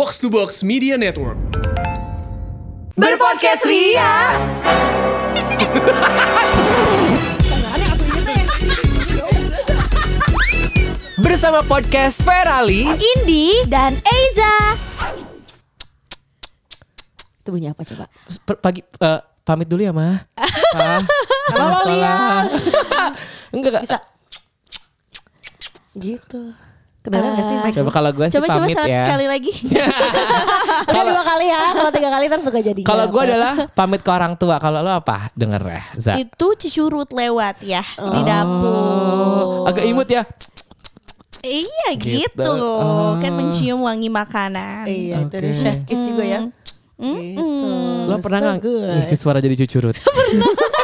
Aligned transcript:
Box 0.00 0.16
to 0.16 0.30
Box 0.30 0.62
Media 0.62 0.96
Network. 0.96 1.36
Berpodcast 2.96 3.68
Ria. 3.68 4.32
Bersama 11.20 11.60
podcast 11.66 12.24
Ferali 12.24 12.88
Indi 12.88 13.60
dan 13.68 13.92
Eiza. 14.00 14.54
Itu 17.40 17.52
bunyi 17.52 17.68
apa 17.68 17.82
coba? 17.84 18.04
Per- 18.46 18.60
Pagi 18.60 18.80
eh, 18.80 19.20
pamit 19.44 19.68
dulu 19.68 19.82
ya 19.84 19.92
Kalau 21.52 21.68
sama 21.68 21.76
sekolah. 21.76 21.92
lihat. 21.92 22.46
Enggak 23.52 23.70
kak 23.76 23.82
Bisa. 23.84 23.98
Gitu. 25.92 26.69
Kedengeran 27.00 27.32
gak 27.32 27.44
sih 27.44 27.56
Mike? 27.58 27.74
Coba 27.74 27.90
kalau 27.90 28.10
gue 28.12 28.26
sih 28.28 28.34
Coba-coba 28.36 28.60
pamit 28.60 28.76
seratus 28.76 28.92
ya 28.92 29.00
sekali 29.02 29.24
lagi. 29.24 29.52
Udah 30.90 31.02
dua 31.06 31.22
kali 31.24 31.46
ya. 31.46 31.62
Kalau 31.72 31.90
tiga 31.90 32.08
kali 32.10 32.24
ntar 32.26 32.40
suka 32.40 32.58
jadi. 32.60 32.82
Kalau 32.82 33.02
nggak 33.02 33.14
gue 33.16 33.22
adalah 33.24 33.54
pamit 33.72 34.00
ke 34.00 34.10
orang 34.10 34.36
tua 34.36 34.56
Kalau 34.56 34.80
lo 34.80 34.92
apa? 34.92 35.32
Denger 35.32 35.62
ya 35.64 35.82
Za 35.96 36.12
Itu 36.14 36.52
cicurut 36.54 37.08
lewat 37.10 37.62
ya 37.62 37.80
di 37.96 38.20
dapur. 38.22 39.64
Oh, 39.64 39.64
Agak 39.64 39.84
imut 39.84 40.06
ya 40.06 40.28
Iya 41.40 41.96
Gitu. 41.96 42.20
gitu. 42.28 42.52
Oh. 42.52 43.16
Kan 43.16 43.32
mencium 43.32 43.80
wangi 43.80 44.12
makanan. 44.12 44.84
Iya 44.84 45.24
itu 45.24 45.26
Oke. 45.26 45.32
dari 45.32 45.50
chef 45.50 45.88
kiss 45.88 46.04
juga 46.04 46.20
ya. 46.20 46.40
Mm-mm. 47.00 47.16
Gitu. 47.16 47.44
Lo 48.04 48.16
pernah 48.20 48.38
So 48.38 48.46
gak 48.46 48.58
good. 48.60 48.92
ngisi 49.00 49.16
suara 49.16 49.40
jadi 49.40 49.56
cucurut? 49.56 49.96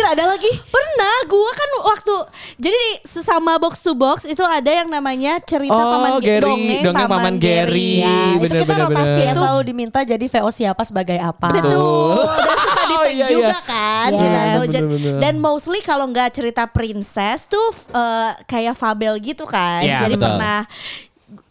Anjir 0.00 0.16
ada 0.16 0.32
lagi. 0.32 0.48
Pernah, 0.64 1.14
gua 1.28 1.50
kan 1.52 1.70
waktu 1.84 2.14
jadi 2.56 2.80
sesama 3.04 3.60
box 3.60 3.84
to 3.84 3.92
box 3.92 4.24
itu 4.24 4.40
ada 4.40 4.72
yang 4.72 4.88
namanya 4.88 5.36
cerita 5.44 5.76
Oh, 5.76 5.92
paman 5.92 6.12
Gary. 6.18 6.40
dongeng, 6.40 6.82
Dongeng 6.82 7.04
Paman 7.06 7.36
Gary. 7.36 8.00
Ya, 8.00 8.16
itu 8.32 8.40
bener, 8.40 8.60
kita 8.64 8.72
bener, 8.72 8.84
rotasi 8.88 9.12
bener. 9.12 9.20
ya 9.20 9.32
selalu 9.36 9.60
diminta 9.62 9.98
jadi 10.00 10.24
VO 10.26 10.48
siapa 10.48 10.82
sebagai 10.82 11.20
apa. 11.20 11.52
Betul. 11.52 12.16
Dan 12.16 12.56
suka 12.58 12.82
di 12.82 12.94
Oh, 12.96 13.02
tag 13.02 13.12
iya, 13.12 13.26
juga 13.28 13.52
iya. 13.52 13.60
kan 13.62 14.08
Yes. 14.08 14.16
tuh. 14.16 14.24
Bener, 14.24 14.88
bener. 14.88 15.18
Dan 15.20 15.34
mostly 15.36 15.80
kalau 15.80 16.08
nggak 16.08 16.32
cerita 16.32 16.64
princess 16.64 17.44
tuh 17.44 17.68
eh, 17.92 18.30
kayak 18.46 18.72
fabel 18.74 19.20
gitu 19.20 19.44
kan. 19.44 19.84
Iya, 19.84 20.00
Jadi 20.00 20.16
betul. 20.16 20.24
pernah 20.26 20.64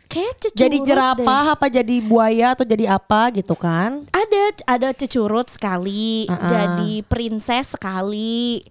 kayak 0.09 0.35
cecurut 0.41 0.57
Jadi 0.57 0.77
deh. 0.81 0.85
jerapah 0.89 1.45
apa 1.53 1.65
jadi 1.69 1.95
buaya 2.01 2.57
atau 2.57 2.65
jadi 2.65 2.97
apa 2.97 3.29
gitu 3.37 3.53
kan? 3.53 4.09
Ada 4.09 4.41
ada 4.65 4.89
cecurut 4.91 5.47
sekali, 5.47 6.25
Uh-uh. 6.25 6.49
jadi 6.49 6.93
princess 7.05 7.77
sekali. 7.77 8.65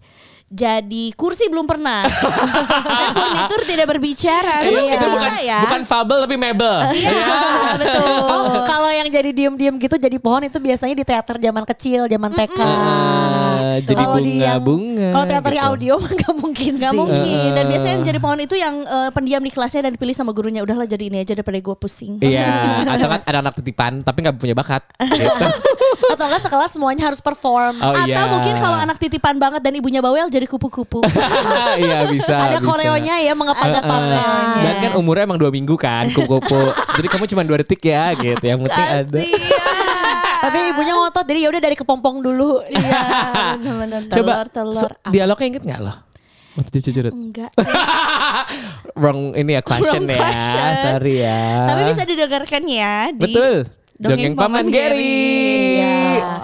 Jadi 0.49 1.13
kursi 1.13 1.45
belum 1.47 1.65
pernah. 1.65 2.09
Dan 2.09 3.07
furnitur 3.13 3.61
tidak 3.65 3.87
berbicara. 3.87 4.65
Iya, 4.65 4.81
itu 4.91 5.07
bisa 5.07 5.13
bukan, 5.13 5.33
ya. 5.45 5.59
bukan 5.61 5.83
fabel 5.85 6.19
tapi 6.25 6.37
mebel 6.37 6.77
Iya, 6.89 7.13
betul. 7.77 8.17
Oh, 8.49 8.65
kalau 8.65 8.89
yang 8.89 9.09
jadi 9.09 9.31
diem-diem 9.31 9.77
gitu 9.77 9.95
jadi 9.95 10.17
pohon 10.17 10.41
itu 10.43 10.57
biasanya 10.57 10.95
di 10.95 11.05
teater 11.05 11.37
zaman 11.37 11.65
kecil, 11.65 12.07
zaman 12.07 12.31
TK. 12.31 12.59
Ah, 12.59 13.77
jadi 13.79 13.93
Kalau 13.99 14.17
di 14.17 14.41
yang- 14.41 14.57
bunga-bunga 14.59 15.09
Kalau 15.11 15.27
teaternya 15.27 15.63
gitu. 15.63 15.71
audio 15.71 15.95
nggak 16.01 16.35
mungkin 16.35 16.73
Gak 16.73 16.83
sih. 16.87 16.97
mungkin 16.97 17.49
Dan 17.53 17.65
biasanya 17.67 17.93
yang 17.93 18.05
jadi 18.07 18.19
pohon 18.19 18.39
itu 18.41 18.55
yang 18.55 18.75
eh, 18.81 19.11
pendiam 19.11 19.41
di 19.41 19.51
kelasnya 19.51 19.81
Dan 19.83 19.93
dipilih 19.95 20.15
sama 20.15 20.31
gurunya 20.31 20.61
Udahlah 20.61 20.85
jadi 20.85 21.05
ini 21.05 21.19
aja 21.19 21.33
daripada 21.33 21.59
gue 21.59 21.77
pusing 21.77 22.17
Iya, 22.19 22.49
atau 22.89 23.07
kan 23.07 23.21
ada 23.23 23.39
anak 23.41 23.55
titipan 23.55 24.01
tapi 24.01 24.23
nggak 24.23 24.37
punya 24.37 24.55
bakat. 24.55 24.81
Gitu. 24.99 25.29
Atau 26.09 26.25
enggak 26.25 26.41
sekelas 26.41 26.71
semuanya 26.71 27.05
harus 27.05 27.21
perform. 27.21 27.75
Oh 27.79 27.93
Atau 27.93 28.09
iya. 28.09 28.25
mungkin 28.25 28.55
kalau 28.57 28.75
anak 28.75 28.97
titipan 28.97 29.37
banget 29.37 29.61
Dan 29.61 29.75
ibunya 29.75 30.01
bawel 30.01 30.31
jadi 30.39 30.47
kupu-kupu 30.47 31.03
iya 31.83 32.07
bisa. 32.07 32.31
ada 32.31 32.63
bisa. 32.63 32.65
koreonya 32.65 33.15
ya 33.19 33.35
mengapa 33.35 33.59
ada 33.61 33.83
Ada 33.83 33.91
koreonya. 33.91 34.63
Dan 34.63 34.75
kan 34.79 34.93
umurnya 34.95 35.25
emang 35.27 35.39
dua 35.43 35.51
minggu 35.51 35.75
kan 35.75 36.07
kupu-kupu. 36.15 36.63
Jadi 36.95 37.07
kamu 37.11 37.25
cuma 37.27 37.43
dua 37.43 37.59
detik 37.59 37.83
ya 37.83 38.15
gitu. 38.15 38.39
Yang 38.41 38.59
penting 38.65 38.87
ada. 38.87 39.21
Tapi 40.39 40.59
ibunya 40.71 40.95
ngotot 40.95 41.27
jadi 41.27 41.41
ya 41.43 41.49
udah 41.51 41.63
dari 41.63 41.75
kepompong 41.75 42.23
dulu. 42.23 42.63
Iya 42.65 43.03
bener-bener 43.59 44.01
Coba 44.07 44.33
Telur-telur 44.47 44.93
so- 44.95 45.11
dialognya 45.11 45.47
inget 45.51 45.65
nggak 45.67 45.81
lo? 45.83 45.95
Waktu 46.55 46.71
dia 46.71 46.83
cucurut. 46.91 47.15
Enggak 47.15 47.51
Wrong 49.01 49.35
ini 49.35 49.55
ya 49.55 49.63
question 49.63 50.03
Wrong 50.03 50.15
ya. 50.15 50.19
question. 50.23 50.71
Sorry 50.83 51.15
ya. 51.23 51.43
Tapi 51.67 51.83
bisa 51.87 52.03
didengarkan 52.03 52.63
ya 52.67 52.95
di 53.11 53.23
Betul. 53.27 53.57
Dongeng 53.99 54.31
Dongeng 54.31 54.35
Paman 54.39 54.63
Paman 54.63 54.67
Gary. 54.71 55.03
Iya. 55.03 55.78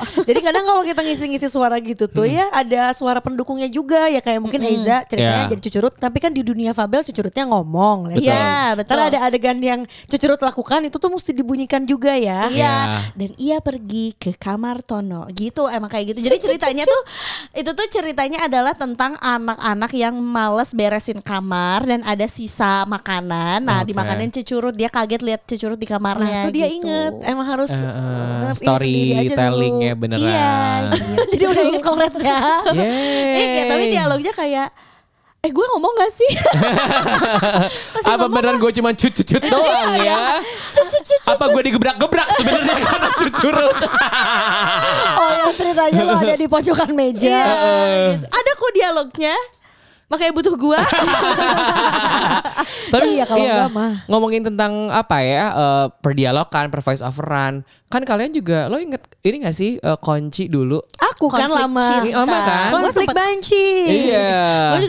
Jadi 0.29 0.39
kadang 0.41 0.65
kalau 0.65 0.83
kita 0.83 1.01
ngisi-ngisi 1.01 1.49
suara 1.49 1.77
gitu 1.79 2.05
tuh 2.07 2.25
ya 2.25 2.49
ada 2.51 2.93
suara 2.93 3.19
pendukungnya 3.19 3.67
juga 3.67 4.07
ya 4.09 4.19
kayak 4.19 4.41
mungkin 4.41 4.61
Eiza 4.63 5.05
ceritanya 5.05 5.47
Iya. 5.47 5.51
jadi 5.51 5.61
cucurut 5.67 5.95
tapi 5.97 6.19
kan 6.21 6.31
di 6.31 6.43
dunia 6.43 6.71
Fabel 6.73 7.01
cucurutnya 7.01 7.45
ngomong. 7.49 8.13
let's 8.13 8.21
Betul. 8.21 8.33
Iya 8.33 8.57
betul 8.77 8.99
ada 9.01 9.19
adegan 9.25 9.59
yang 9.59 9.81
cucurut 10.07 10.41
lakukan 10.41 10.81
itu 10.85 10.97
tuh 10.97 11.11
mesti 11.11 11.31
dibunyikan 11.33 11.83
juga 11.85 12.13
ya. 12.15 12.49
Iya, 12.49 12.53
Iya. 12.53 12.73
dan 13.17 13.31
ia 13.37 13.57
pergi 13.59 14.15
ke 14.15 14.37
kamar 14.37 14.81
Tono. 14.85 15.27
Gitu 15.33 15.67
emang 15.69 15.89
kayak 15.89 16.15
gitu. 16.15 16.19
Jadi 16.25 16.37
ceritanya 16.41 16.85
tuh 16.85 17.03
itu 17.55 17.71
tuh 17.73 17.87
ceritanya 17.89 18.45
adalah 18.47 18.75
tentang 18.77 19.17
anak-anak 19.19 19.91
yang 19.95 20.15
males 20.17 20.71
beresin 20.73 21.21
kamar 21.21 21.85
dan 21.85 22.01
ada 22.05 22.27
sisa 22.29 22.85
makanan. 22.85 23.65
Nah, 23.65 23.81
Oke. 23.83 23.93
dimakanin 23.93 24.31
cecurut, 24.31 24.75
dia 24.75 24.89
kaget 24.89 25.23
lihat 25.23 25.41
cecurut 25.49 25.79
di 25.79 25.89
kamarnya. 25.89 26.25
Nah, 26.25 26.43
itu 26.45 26.51
dia 26.53 26.67
gitu. 26.69 26.85
inget 26.85 27.13
emang 27.25 27.47
harus 27.47 27.71
Eh, 27.75 27.81
eh, 27.81 28.53
eh, 28.53 28.81
ini 28.85 29.64
storytellingnya 29.65 29.93
dulu. 29.95 30.03
beneran. 30.05 30.83
Iya, 30.93 31.25
Jadi 31.33 31.45
udah 31.49 31.63
inget 31.65 31.83
kongres 31.83 32.17
ya. 32.21 32.39
Eh, 32.75 33.49
ya, 33.59 33.63
tapi 33.69 33.85
dialognya 33.91 34.33
kayak 34.37 34.69
eh 35.45 35.53
gue 35.53 35.67
ngomong 35.77 35.93
gak 36.01 36.09
sih? 36.09 36.31
Apa 38.17 38.33
beneran 38.33 38.57
gue 38.57 38.71
cuma 38.81 38.97
cucut-cucut 38.97 39.45
doang 39.45 39.93
ya? 40.01 40.41
Apa 41.29 41.53
gue 41.53 41.63
digebrak-gebrak 41.69 42.29
sebenarnya 42.41 42.77
karena 42.89 43.09
cucurut? 43.13 43.77
Oh 45.21 45.31
yang 45.37 45.53
ceritanya 45.53 46.01
lo 46.01 46.17
ada 46.17 46.35
di 46.41 46.49
pojokan 46.49 46.97
meja. 46.97 47.29
Iya, 47.29 48.17
gitu. 48.17 48.27
Ada 48.33 48.51
kok 48.57 48.71
dialognya. 48.73 49.37
Makanya 50.07 50.33
butuh 50.33 50.55
gua. 50.55 50.79
Tapi 52.87 53.07
Iya, 53.13 53.25
kalau 53.25 53.43
enggak 53.43 53.71
mah. 53.71 53.93
ngomongin 54.07 54.43
tentang 54.45 54.73
apa 54.89 55.19
ya 55.21 55.45
eh, 55.51 55.87
perdialogan, 55.99 56.69
per 56.69 56.81
voice 56.81 57.01
overan. 57.01 57.65
Kan 57.87 58.03
kalian 58.03 58.31
juga 58.31 58.67
lo 58.67 58.77
inget 58.77 59.03
ini 59.21 59.43
gak 59.43 59.53
sih 59.53 59.71
eh, 59.77 59.99
kunci 59.99 60.47
dulu? 60.47 60.79
Aku 61.01 61.27
kan 61.29 61.47
lama. 61.47 61.83
cinta. 61.83 62.21
Lama 62.21 62.39
kan? 62.39 62.69
Gua 62.69 62.81
Konflik 62.83 63.07
sempet- 63.07 63.17
banci. 63.17 63.67
Iya. 64.07 64.34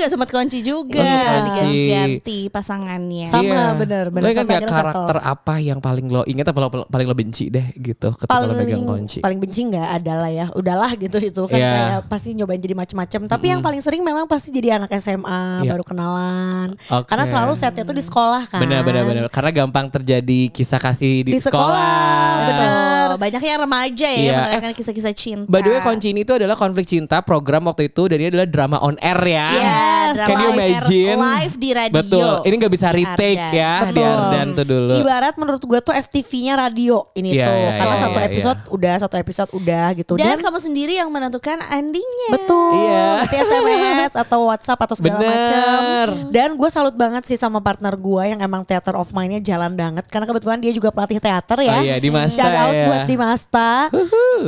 Juga 0.06 0.14
sempat 0.14 0.30
kunci 0.30 0.62
juga 0.62 1.02
Lo 1.02 1.40
diganti-ganti 1.44 2.40
pasangannya. 2.48 3.26
Sama, 3.26 3.42
Iya. 3.42 3.66
bener, 3.74 4.06
bener. 4.10 4.22
Lo 4.22 4.30
Sampai 4.32 4.56
gak 4.56 4.70
karakter 4.70 5.18
apa 5.18 5.54
yang 5.58 5.80
paling 5.80 6.06
lo 6.08 6.22
inget 6.26 6.46
apa 6.46 6.60
lo 6.60 6.70
paling 6.86 7.08
lo 7.08 7.16
benci 7.16 7.50
deh 7.50 7.74
gitu 7.76 8.14
ketika 8.14 8.38
lo 8.38 8.54
paling 8.54 8.58
pegang 8.62 8.86
kunci? 8.86 9.20
paling 9.20 9.40
benci 9.40 9.66
nggak 9.66 9.88
ada 9.96 10.14
lah 10.16 10.30
ya 10.30 10.46
udahlah 10.54 10.92
gitu 10.94 11.18
itu 11.18 11.42
kan 11.44 11.58
Iya. 11.58 11.72
kayak 11.72 12.00
pasti 12.06 12.30
nyobain 12.34 12.60
jadi 12.60 12.76
macam-macam 12.76 13.20
tapi 13.26 13.46
yang 13.48 13.62
paling 13.62 13.82
sering 13.82 14.02
memang 14.02 14.26
pasti 14.26 14.52
jadi 14.52 14.78
anak 14.78 14.94
SMA 14.96 15.64
Iya. 15.64 15.72
baru 15.72 15.84
kenalan 15.84 16.78
Oke. 16.78 17.08
karena 17.08 17.26
selalu 17.26 17.54
setnya 17.56 17.82
tuh 17.82 17.96
di 17.96 18.04
sekolah 18.04 18.44
kan 18.46 18.62
Benar 18.62 18.84
benar 18.84 19.04
benar 19.04 19.26
karena 19.28 19.50
gampang 19.52 19.90
terjadi 19.90 20.40
kisah 20.50 20.78
kasih 20.78 21.24
di, 21.24 21.32
Di 21.32 21.42
sekolah, 21.42 22.06
Betul. 22.38 22.50
bener. 22.52 23.08
Banyak 23.16 23.42
yang 23.42 23.60
remaja 23.60 24.08
ya 24.08 24.20
Iya. 24.20 24.32
mendengarkan 24.36 24.72
kisah-kisah 24.76 25.14
cinta. 25.14 25.48
By 25.48 25.60
the 25.60 25.72
way 25.72 25.82
kunci 25.82 26.12
ini 26.12 26.22
tuh 26.22 26.38
adalah 26.38 26.54
konflik 26.54 26.86
cinta 26.86 27.22
program 27.22 27.66
waktu 27.66 27.88
itu 27.88 28.06
dan 28.06 28.20
ini 28.20 28.28
adalah 28.30 28.46
drama 28.46 28.78
on 28.80 29.00
air 29.00 29.18
ya. 29.24 29.48
Iya, 29.50 29.74
drama 30.12 30.28
Can 30.28 30.38
you 30.38 30.50
imagine? 30.52 31.18
live 31.18 31.56
di 31.56 31.70
radio. 31.72 31.96
Betul. 31.96 32.34
Ini 32.44 32.54
nggak 32.56 32.74
bisa 32.74 32.88
Di 32.88 32.96
retake 32.96 33.40
Ardan. 33.40 33.56
ya 33.56 33.74
di 33.76 33.86
Betul. 33.92 34.06
Ardan 34.06 34.48
tuh 34.52 34.66
dulu. 34.66 34.92
ibarat 34.96 35.34
menurut 35.36 35.64
gue 35.64 35.80
tuh 35.82 35.94
FTV-nya 35.96 36.54
radio 36.56 36.96
ini 37.14 37.30
Iya, 37.32 37.46
tuh 37.46 37.56
iya, 37.56 37.72
karena 37.76 37.90
iya, 37.92 38.02
satu 38.02 38.18
iya, 38.18 38.28
episode 38.28 38.60
udah 38.70 38.94
satu 38.98 39.16
episode 39.16 39.50
udah 39.52 39.86
gitu 39.94 40.14
Dan, 40.14 40.26
dan, 40.28 40.38
kamu 40.42 40.60
sendiri 40.60 40.94
yang 40.94 41.10
menentukan 41.10 41.58
endingnya. 41.66 42.30
betul 42.32 42.72
Iya. 42.78 43.06
nanti 43.18 43.36
SMS 43.38 44.12
atau 44.16 44.40
WhatsApp 44.46 44.80
atau 44.82 44.94
segala 44.94 45.18
macam 45.18 45.80
dan 46.28 46.50
gue 46.52 46.70
salut 46.70 46.94
banget 46.94 47.24
sih 47.24 47.36
sama 47.36 47.60
partner 47.60 47.96
gue 47.96 48.24
yang 48.28 48.40
emang 48.40 48.62
theater 48.62 48.94
of 48.94 49.10
mind-nya 49.10 49.40
jalan 49.42 49.74
banget 49.74 50.04
karena 50.06 50.26
kebetulan 50.26 50.58
dia 50.58 50.72
juga 50.72 50.90
pelatih 50.90 51.18
teater 51.18 51.60
ya 51.60 51.74
Oh 51.74 51.82
iya, 51.82 51.96
Dimasta 51.98 52.36
shout 52.36 52.52
out 52.54 52.72
ya. 52.72 52.86
buat 52.86 53.02
Dimasta 53.06 53.72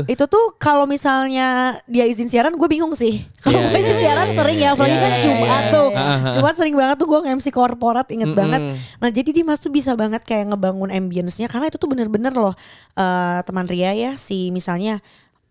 itu 0.06 0.24
tuh 0.26 0.46
kalau 0.56 0.84
misalnya 0.86 1.48
dia 1.86 2.04
izin 2.04 2.28
siaran 2.28 2.52
gue 2.52 2.68
bingung 2.68 2.92
sih 2.94 3.24
kalau 3.40 3.58
Iya, 3.58 3.70
gue 3.70 3.80
izin 3.80 3.88
iya, 3.90 4.02
siaran 4.02 4.28
iya, 4.28 4.36
sering 4.36 4.58
iya, 4.58 4.64
ya 4.64 4.74
apalagi 4.74 4.92
iya, 4.92 5.00
kan 5.00 5.12
iya, 5.12 5.22
Jumat 5.22 5.47
iya. 5.48 5.74
tuh 5.74 5.88
Aha. 5.96 6.30
Jumat 6.36 6.54
sering 6.60 6.76
banget 6.76 6.96
tuh 7.00 7.08
gue 7.08 7.20
nge-MC 7.24 7.48
korporat 7.56 8.08
inget 8.12 8.32
Mm-mm. 8.32 8.40
banget 8.40 8.62
nah 9.00 9.10
jadi 9.10 9.30
Dimas 9.32 9.64
tuh 9.64 9.72
bisa 9.72 9.96
banget 9.96 10.22
kayak 10.28 10.52
ngebangun 10.52 10.92
ambience-nya 10.92 11.48
karena 11.48 11.72
itu 11.72 11.80
tuh 11.80 11.88
bener-bener 11.88 12.36
loh 12.36 12.54
eh, 13.00 13.40
teman 13.48 13.66
Ria 13.66 13.96
ya 13.96 14.12
si 14.20 14.52
misalnya 14.52 15.00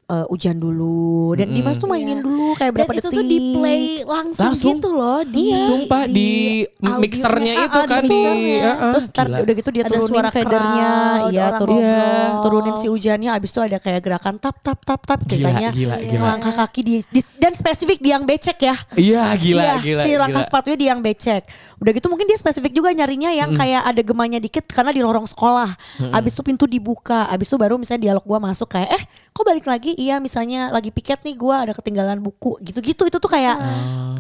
eh, 0.07 0.27
hujan 0.27 0.57
dulu 0.57 1.35
dan 1.35 1.51
Dimas 1.51 1.77
tuh 1.77 1.85
mainin 1.85 2.17
Iya. 2.17 2.23
dulu 2.23 2.47
kayak 2.53 2.71
Dan 2.71 2.77
berapa 2.79 2.93
itu 2.93 3.01
detik. 3.05 3.13
tuh 3.13 3.25
di 3.25 3.39
play 3.53 3.83
langsung, 4.01 4.47
Langsung. 4.47 4.73
gitu 4.73 4.89
loh 4.91 5.21
di 5.21 5.45
Sumpah 5.53 6.03
di, 6.07 6.31
audionya. 6.65 6.97
mixernya 6.97 7.53
Ah, 7.53 7.65
itu 7.65 7.77
ah, 7.77 7.85
kan 7.85 8.03
di, 8.03 8.23
ah, 8.57 8.77
Terus 8.93 9.05
ntar 9.09 9.27
gila. 9.27 9.37
udah 9.41 9.55
gitu 9.57 9.71
dia 9.71 9.83
Ada 9.83 9.91
turunin 9.93 10.11
suara 10.13 10.31
fadernya, 10.31 10.91
iya 11.27 11.45
orang 11.45 11.59
turun, 11.59 11.83
ngobrol. 11.83 12.41
turunin 12.41 12.75
si 12.77 12.87
hujannya, 12.87 13.31
abis 13.33 13.51
itu 13.51 13.61
ada 13.61 13.77
kayak 13.77 14.01
gerakan 14.01 14.35
tap 14.37 14.57
tap 14.61 14.79
tap 14.81 15.01
tap 15.03 15.21
Gila, 15.21 15.29
ceritanya 15.29 15.69
gila, 15.71 15.97
gila. 16.01 16.25
langkah 16.25 16.55
kaki 16.57 16.81
di, 16.81 16.95
di- 17.11 17.27
dan 17.37 17.53
spesifik 17.53 17.99
di 17.99 18.09
yang 18.09 18.23
becek 18.23 18.59
ya. 18.59 18.77
Iya 18.93 19.27
gila 19.35 19.61
Iya, 19.61 19.75
gila. 19.81 20.03
si 20.03 20.11
langkah 20.15 20.41
gila. 20.41 20.49
sepatunya 20.49 20.77
di 20.77 20.87
yang 20.87 21.01
becek. 21.01 21.43
Udah 21.77 21.93
gitu 21.93 22.07
mungkin 22.07 22.25
dia 22.25 22.37
spesifik 22.37 22.73
juga 22.73 22.89
nyarinya 22.91 23.31
yang 23.33 23.53
kayak 23.53 23.83
ada 23.85 24.01
gemanya 24.01 24.39
dikit 24.39 24.65
karena 24.67 24.91
di 24.91 25.01
lorong 25.01 25.27
sekolah. 25.27 25.75
Abis 26.11 26.33
itu 26.33 26.43
pintu 26.43 26.65
dibuka, 26.65 27.27
abis 27.27 27.47
itu 27.47 27.57
baru 27.57 27.75
misalnya 27.75 28.07
dialog 28.07 28.25
gua 28.25 28.39
masuk 28.41 28.71
kayak 28.71 28.91
eh 28.93 29.05
kok 29.37 29.45
balik 29.45 29.69
lagi? 29.69 29.93
Iya 30.01 30.17
misalnya 30.17 30.73
lagi 30.73 30.89
piket 30.89 31.21
nih 31.21 31.37
gua 31.37 31.69
ada 31.69 31.77
ketinggalan 31.77 32.17
buku 32.25 32.57
gitu-gitu 32.65 33.05
itu 33.05 33.21
tuh 33.21 33.29
kayak 33.29 33.61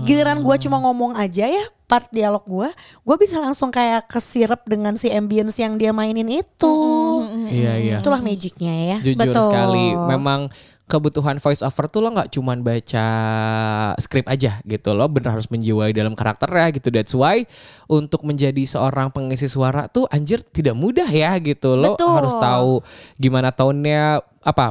giliran 0.04 0.44
gua 0.44 0.60
cuma 0.60 0.76
ngomong 0.84 1.16
aja 1.16 1.48
ya 1.48 1.64
part 1.86 2.10
dialog 2.10 2.42
gua, 2.44 2.68
gua 3.06 3.16
bisa 3.16 3.38
langsung 3.38 3.70
kayak 3.70 4.10
kesirep 4.10 4.66
dengan 4.66 4.98
si 4.98 5.06
ambience 5.08 5.56
yang 5.56 5.78
dia 5.78 5.94
mainin 5.94 6.26
itu. 6.26 6.76
Iya 7.46 7.72
iya. 7.78 7.96
Itulah 8.02 8.20
magicnya 8.20 8.74
ya. 8.74 8.98
Jujur 9.00 9.22
Betul. 9.22 9.44
sekali, 9.48 9.86
memang 9.94 10.50
kebutuhan 10.86 11.42
voice 11.42 11.66
over 11.66 11.90
tuh 11.90 11.98
lo 11.98 12.14
nggak 12.14 12.30
cuman 12.30 12.62
baca 12.62 13.06
skrip 13.98 14.30
aja 14.30 14.62
gitu 14.62 14.94
lo 14.94 15.10
bener 15.10 15.34
harus 15.34 15.50
menjiwai 15.50 15.90
dalam 15.90 16.14
karakternya 16.14 16.70
gitu 16.78 16.94
that's 16.94 17.10
why 17.10 17.42
untuk 17.90 18.22
menjadi 18.22 18.62
seorang 18.62 19.10
pengisi 19.10 19.50
suara 19.50 19.90
tuh 19.90 20.06
anjir 20.14 20.46
tidak 20.46 20.78
mudah 20.78 21.10
ya 21.10 21.34
gitu 21.42 21.74
lo 21.74 21.98
Betul. 21.98 22.14
harus 22.14 22.34
tahu 22.38 22.72
gimana 23.18 23.50
tone-nya 23.50 24.22
apa 24.46 24.70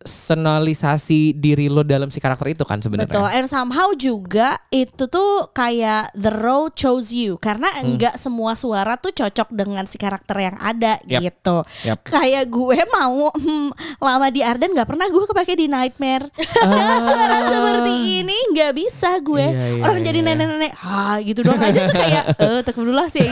mempersonalisasi 0.00 1.36
diri 1.36 1.68
lo 1.68 1.84
dalam 1.84 2.08
si 2.08 2.18
karakter 2.18 2.56
itu 2.56 2.64
kan 2.64 2.80
Betul, 2.80 3.04
sebenarnya 3.04 3.36
and 3.36 3.46
somehow 3.48 3.92
juga 3.92 4.56
itu 4.72 5.04
tuh 5.06 5.52
kayak 5.52 6.08
the 6.16 6.32
role 6.32 6.72
chose 6.72 7.12
you 7.12 7.36
karena 7.36 7.68
Hmm. 7.70 7.94
enggak 7.94 8.16
semua 8.16 8.56
suara 8.56 8.96
tuh 8.96 9.12
cocok 9.12 9.52
dengan 9.52 9.84
si 9.86 10.00
karakter 10.00 10.36
yang 10.40 10.56
ada 10.58 10.98
Yap. 11.06 11.20
gitu. 11.22 11.56
Yap. 11.86 11.98
Kayak 12.02 12.50
gue 12.50 12.78
mau 12.90 13.30
hmm, 13.30 13.68
lama 14.00 14.26
di 14.32 14.40
Arden 14.42 14.74
nggak 14.74 14.88
pernah 14.88 15.06
gue 15.06 15.24
kepake 15.28 15.54
di 15.54 15.66
Nightmare. 15.70 16.26
Dengan 16.34 16.98
suara 17.08 17.38
seperti 17.46 17.92
ini 18.24 18.36
nggak 18.56 18.72
bisa 18.74 19.20
gue. 19.20 19.38
Ah. 19.44 19.52
Iya, 19.52 19.66
iya, 19.76 19.82
Orang 19.84 19.98
iya, 20.00 20.06
jadi 20.10 20.18
iya. 20.20 20.28
nenek-nenek, 20.32 20.72
ha 20.76 21.20
gitu 21.20 21.40
doang 21.44 21.60
aja 21.62 21.80
tuh 21.86 21.96
kayak 21.96 22.24
eh 22.42 22.60
tekbirullah 22.64 23.08
sih 23.12 23.26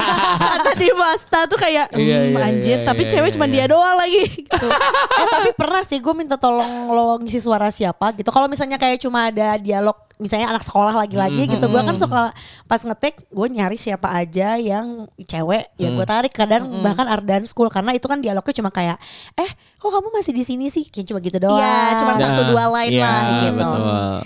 Kata 0.54 0.70
di 0.76 0.88
Masta 0.92 1.40
tuh 1.48 1.58
kayak 1.58 1.92
Iya, 1.96 2.18
hmm, 2.30 2.32
iya, 2.36 2.40
anjir, 2.46 2.76
iya, 2.80 2.86
tapi 2.86 3.02
iya, 3.08 3.10
cewek 3.10 3.28
iya, 3.32 3.34
cuma 3.36 3.46
iya. 3.48 3.54
dia 3.54 3.64
doang 3.72 3.96
lagi 3.98 4.22
gitu. 4.46 4.66
eh 4.70 5.26
tapi 5.26 5.50
pernah 5.56 5.82
sih 5.82 5.98
gue 5.98 6.09
minta 6.12 6.34
tolong 6.34 6.90
lo 6.90 7.18
ngisi 7.22 7.38
suara 7.38 7.70
siapa 7.70 8.10
gitu. 8.18 8.28
Kalau 8.34 8.50
misalnya 8.50 8.76
kayak 8.76 9.00
cuma 9.00 9.30
ada 9.30 9.56
dialog 9.56 9.96
misalnya 10.20 10.52
anak 10.52 10.62
sekolah 10.62 10.92
lagi-lagi 10.94 11.48
gitu. 11.48 11.64
Gue 11.64 11.80
kan 11.80 11.96
suka 11.96 12.30
pas 12.68 12.80
ngetik 12.80 13.24
gue 13.26 13.46
nyari 13.50 13.74
siapa 13.74 14.12
aja 14.12 14.54
yang 14.54 15.08
cewek 15.18 15.72
ya 15.74 15.88
gue 15.88 16.06
tarik 16.06 16.30
kadang 16.30 16.68
bahkan 16.80 17.08
Ardan 17.08 17.48
School 17.48 17.66
karena 17.66 17.90
itu 17.90 18.04
kan 18.04 18.20
dialognya 18.20 18.52
cuma 18.52 18.70
kayak 18.70 19.00
eh 19.34 19.48
kok 19.80 19.88
kamu 19.88 20.12
masih 20.12 20.36
di 20.36 20.44
sini 20.44 20.68
sih 20.68 20.84
kayak 20.86 21.08
cuma 21.08 21.18
gitu 21.18 21.40
doang. 21.40 21.56
Iya, 21.56 21.96
cuma 21.96 22.12
satu 22.12 22.40
dua 22.46 22.68
line 22.68 23.00
Iya, 23.00 23.02
lah 23.02 23.20
gitu. 23.32 23.48
betul. 23.56 23.80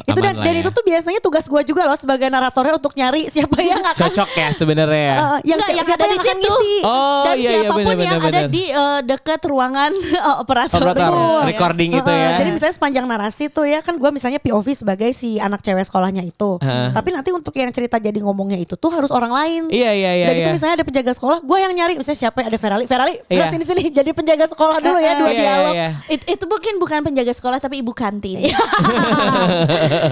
itu 0.05 0.19
dan, 0.19 0.35
Aman 0.35 0.43
dan 0.43 0.55
ya. 0.55 0.61
itu 0.61 0.71
tuh 0.75 0.85
biasanya 0.85 1.21
tugas 1.23 1.45
gue 1.47 1.63
juga 1.63 1.83
loh 1.87 1.95
sebagai 1.95 2.27
naratornya 2.27 2.75
untuk 2.75 2.91
nyari 2.93 3.31
siapa 3.31 3.63
yang 3.63 3.79
akan 3.81 3.95
cocok 4.03 4.31
ya 4.35 4.49
sebenarnya 4.51 5.13
eh, 5.15 5.39
yang, 5.47 5.59
Enggak, 5.63 5.71
yang 5.79 5.87
siapa 5.87 6.03
ada 6.03 6.11
di 6.11 6.19
situ. 6.19 6.35
ngisi. 6.43 6.75
Oh, 6.83 7.23
Dan 7.23 7.37
iya, 7.39 7.39
iya, 7.39 7.51
siapa 7.55 7.71
pun 7.71 7.87
benar, 7.87 8.03
yang 8.03 8.19
benar, 8.19 8.33
ada 8.35 8.41
di 8.51 8.65
eh, 8.67 9.01
dekat 9.07 9.41
ruangan 9.47 9.93
eh, 10.19 10.35
operator. 10.43 10.81
Operator, 10.83 11.07
Betul. 11.07 11.39
recording 11.47 11.91
gitu 11.95 12.11
Heeh, 12.11 12.19
ya 12.19 12.31
Jadi 12.43 12.51
misalnya 12.51 12.75
sepanjang 12.75 13.05
narasi 13.07 13.45
tuh 13.47 13.65
ya 13.65 13.79
kan 13.79 13.95
gue 13.95 14.11
misalnya 14.11 14.43
POV 14.43 14.67
sebagai 14.75 15.15
si 15.15 15.39
anak 15.39 15.63
cewek 15.63 15.84
sekolahnya 15.85 16.21
itu. 16.21 16.59
Heeh. 16.59 16.91
Tapi 16.91 17.09
nanti 17.11 17.31
untuk 17.31 17.53
yang 17.53 17.71
cerita 17.71 17.97
jadi 17.97 18.17
ngomongnya 18.19 18.57
itu 18.57 18.75
tuh 18.75 18.89
harus 18.89 19.09
orang 19.09 19.31
lain. 19.31 19.63
Iya, 19.69 19.93
iya, 19.93 20.11
iya, 20.15 20.27
Udah 20.27 20.35
gitu 20.35 20.49
iya. 20.49 20.55
misalnya 20.55 20.75
ada 20.79 20.85
penjaga 20.85 21.13
sekolah, 21.13 21.39
gue 21.41 21.59
yang 21.61 21.73
nyari 21.73 21.95
misalnya 21.95 22.19
siapa 22.19 22.43
ada 22.43 22.57
Ferali, 22.57 22.85
Ferali, 22.85 23.15
Fer 23.21 23.37
Iya. 23.37 23.47
sini 23.51 23.65
sini 23.65 23.83
jadi 23.99 24.11
penjaga 24.11 24.45
sekolah 24.47 24.77
dulu 24.79 24.99
ya 24.99 25.13
dua 25.15 25.29
Iya, 25.29 25.31
iya, 25.31 25.41
dialog. 25.41 25.75
iya. 25.75 25.89
It- 26.09 26.27
itu 26.27 26.45
mungkin 26.45 26.75
bukan 26.79 26.99
penjaga 27.03 27.33
sekolah 27.33 27.59
tapi 27.59 27.79
ibu 27.79 27.93
kantin. 27.93 28.41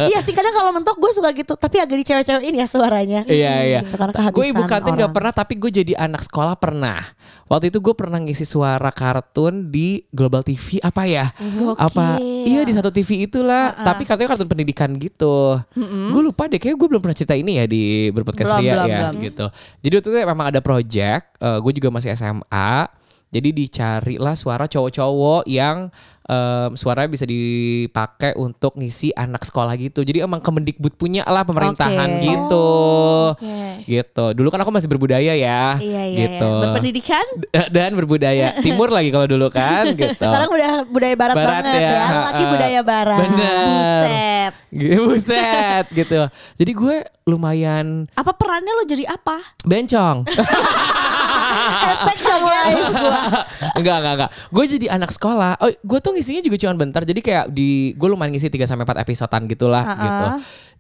Iya 0.02 0.18
sih 0.24 0.32
kadang 0.32 0.52
kalau 0.52 0.70
mentok 0.70 0.96
gue 0.96 1.10
suka 1.12 1.30
gitu, 1.32 1.54
tapi 1.54 1.78
agak 1.78 1.96
di 1.96 2.04
cewek-cewekin 2.04 2.54
ya 2.54 2.66
suaranya. 2.66 3.20
Iya 3.24 3.54
iya. 3.64 3.80
Karena 3.82 4.12
kehabisan 4.12 4.34
Gue 4.34 4.46
ibu 4.50 4.62
kantin 4.64 4.92
gak 4.92 5.08
orang. 5.08 5.14
pernah 5.14 5.32
tapi 5.32 5.54
gue 5.56 5.70
jadi 5.72 5.92
anak 5.96 6.22
sekolah 6.22 6.54
pernah. 6.54 7.00
Waktu 7.46 7.68
itu 7.68 7.78
gue 7.78 7.92
pernah 7.92 8.16
ngisi 8.16 8.42
suara 8.42 8.88
kartun 8.88 9.68
di 9.68 10.04
Global 10.08 10.40
TV 10.40 10.80
apa 10.80 11.04
ya? 11.04 11.30
Apa? 11.76 12.16
Iya 12.20 12.64
di 12.64 12.72
satu 12.72 12.88
TV 12.88 13.24
itulah. 13.24 13.72
Tapi 13.74 14.02
katanya 14.04 14.34
kartun 14.34 14.48
pendidikan 14.48 14.90
gitu. 14.96 15.60
Gue 16.12 16.22
lupa 16.22 16.46
deh. 16.50 16.58
Kayak 16.58 16.76
gue 16.78 16.88
belum 16.90 17.02
pernah 17.02 17.16
cerita 17.16 17.34
ini 17.38 17.58
ya 17.58 17.64
di 17.70 18.10
berpodcast 18.10 18.58
dia 18.62 18.74
belum, 18.76 18.88
ya 18.88 18.98
belum. 19.10 19.14
gitu. 19.22 19.46
Jadi 19.82 19.92
waktu 19.98 20.08
itu 20.10 20.18
memang 20.26 20.46
ada 20.50 20.60
project. 20.60 21.38
gue 21.38 21.72
juga 21.78 21.88
masih 21.94 22.12
SMA. 22.18 22.88
Jadi 23.32 23.48
dicarilah 23.48 24.36
suara 24.36 24.68
cowok-cowok 24.68 25.48
yang 25.48 25.88
em, 26.26 26.70
suaranya 26.78 27.10
bisa 27.10 27.24
dipakai 27.26 28.34
untuk 28.38 28.78
ngisi 28.78 29.10
anak 29.14 29.42
sekolah 29.42 29.74
gitu. 29.78 30.06
Jadi 30.06 30.22
emang 30.22 30.38
Kemendikbud 30.42 30.94
punya 30.94 31.26
lah 31.26 31.42
pemerintahan 31.42 32.10
Oke. 32.18 32.22
gitu. 32.26 32.68
Oke. 33.36 33.60
Gitu. 33.86 34.24
Dulu 34.38 34.48
kan 34.50 34.60
aku 34.62 34.70
masih 34.70 34.88
berbudaya 34.90 35.32
ya. 35.34 35.76
Iya 35.78 36.02
iya. 36.06 36.18
gitu. 36.26 36.50
iya. 36.50 36.62
Berpendidikan? 36.68 37.26
Dan 37.70 37.90
berbudaya. 37.98 38.46
Timur 38.64 38.88
lagi 38.90 39.10
kalau 39.10 39.26
dulu 39.26 39.48
kan 39.50 39.90
gitu. 40.00 40.22
Sekarang 40.22 40.50
udah 40.50 40.72
budaya 40.86 41.14
barat, 41.18 41.36
Barat 41.36 41.48
banget 41.62 41.74
ya, 41.74 41.90
ya, 41.90 42.04
laki 42.30 42.44
budaya 42.46 42.80
barat. 42.82 43.18
Bener. 43.18 43.62
Buset. 43.66 44.52
Buset 44.72 45.84
gitu. 45.92 46.20
Jadi 46.58 46.72
gue 46.72 46.96
lumayan 47.26 48.10
Apa 48.18 48.34
perannya 48.34 48.72
lo 48.74 48.84
jadi 48.86 49.06
apa? 49.06 49.38
bencong. 49.62 50.26
Hashtag 51.52 52.18
cowok 52.22 52.52
live. 52.64 52.84
enggak, 53.78 53.96
enggak, 53.98 54.14
enggak. 54.14 54.30
Gue 54.48 54.64
jadi 54.66 54.86
anak 54.90 55.10
sekolah. 55.10 55.52
Oh, 55.58 55.68
gue 55.68 55.98
tuh 55.98 56.12
ngisinya 56.12 56.40
juga 56.40 56.56
cuma 56.56 56.74
bentar. 56.76 57.02
Jadi 57.02 57.20
kayak 57.20 57.48
di 57.48 57.70
gue 57.92 58.08
lumayan 58.08 58.30
ngisi 58.30 58.48
3 58.48 58.64
sampai 58.64 58.84
4 58.84 59.02
episodean 59.02 59.42
gitulah 59.46 59.84
Ha-ha. 59.84 60.00
gitu. 60.00 60.26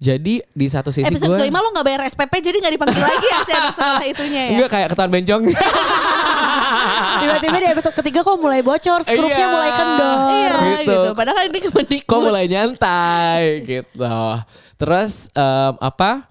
Jadi 0.02 0.34
di 0.42 0.66
satu 0.66 0.90
sisi 0.90 1.06
Episode 1.06 1.30
gue 1.30 1.38
kelima 1.38 1.58
lo 1.58 1.70
gak 1.70 1.86
bayar 1.86 2.02
SPP 2.04 2.42
jadi 2.42 2.58
gak 2.58 2.74
dipanggil 2.74 2.98
lagi 3.06 3.22
ya 3.24 3.38
si 3.40 3.52
anak 3.52 3.70
sekolah 3.72 4.02
itunya 4.04 4.42
ya? 4.42 4.52
Enggak 4.52 4.70
kayak 4.72 4.88
ketahuan 4.90 5.10
bencong. 5.12 5.42
Tiba-tiba 7.14 7.56
di 7.56 7.68
episode 7.70 7.94
ketiga 7.94 8.20
kok 8.20 8.34
mulai 8.36 8.60
bocor, 8.60 9.00
skrupnya 9.00 9.38
Iya. 9.38 9.48
mulai 9.48 9.70
kendor. 9.70 10.18
Iya 10.26 10.50
Gitu. 10.74 10.90
gitu. 10.90 11.10
Padahal 11.14 11.36
kan 11.36 11.44
ini 11.46 11.60
Kemendikbud. 11.62 12.08
Kok 12.08 12.20
mulai 12.20 12.44
nyantai 12.46 13.42
gitu. 13.62 14.14
Terus 14.74 15.12
em, 15.32 15.74
apa? 15.78 16.26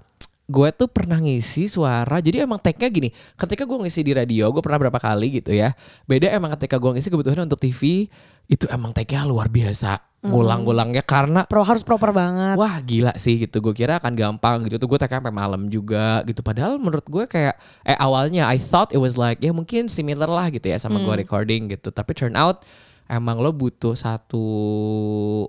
Gue 0.52 0.70
tuh 0.76 0.92
pernah 0.92 1.16
ngisi 1.24 1.72
suara. 1.72 2.20
Jadi 2.20 2.44
emang 2.44 2.60
tag-nya 2.60 2.92
gini. 2.92 3.08
Ketika 3.40 3.64
gue 3.64 3.78
ngisi 3.88 4.04
di 4.04 4.12
radio, 4.12 4.52
gue 4.52 4.60
pernah 4.60 4.84
berapa 4.84 5.00
kali 5.00 5.40
gitu 5.40 5.56
ya. 5.56 5.72
Beda 6.04 6.28
emang 6.28 6.52
ketika 6.60 6.76
gue 6.76 6.92
ngisi 7.00 7.08
kebutuhan 7.08 7.48
untuk 7.48 7.64
TV, 7.64 8.12
itu 8.52 8.68
emang 8.68 8.92
tag-nya 8.92 9.24
luar 9.24 9.48
biasa. 9.48 10.12
Ngulang-ngulangnya 10.22 11.02
karena 11.02 11.50
Pro 11.50 11.66
harus 11.66 11.82
proper 11.82 12.14
banget. 12.14 12.54
Wah 12.54 12.78
gila 12.86 13.18
sih 13.18 13.42
gitu 13.42 13.58
Gue 13.58 13.74
kira 13.74 13.98
akan 13.98 14.14
gampang 14.14 14.70
gitu 14.70 14.78
Tuh 14.78 14.86
gue 14.86 15.00
tag 15.02 15.10
sampai 15.10 15.34
malam 15.34 15.66
juga 15.66 16.22
gitu 16.30 16.46
Padahal 16.46 16.78
menurut 16.78 17.02
gue 17.10 17.26
kayak 17.26 17.58
Eh 17.82 17.98
awalnya 17.98 18.46
I 18.46 18.62
thought 18.62 18.94
it 18.94 19.02
was 19.02 19.18
like 19.18 19.42
Ya 19.42 19.50
mungkin 19.50 19.90
similar 19.90 20.30
lah 20.30 20.54
gitu 20.54 20.70
ya 20.70 20.78
Sama 20.78 21.02
gue 21.02 21.26
recording 21.26 21.74
gitu 21.74 21.90
Tapi 21.90 22.14
turn 22.14 22.38
out 22.38 22.62
Emang 23.10 23.42
lo 23.42 23.50
butuh 23.50 23.98
satu 23.98 24.46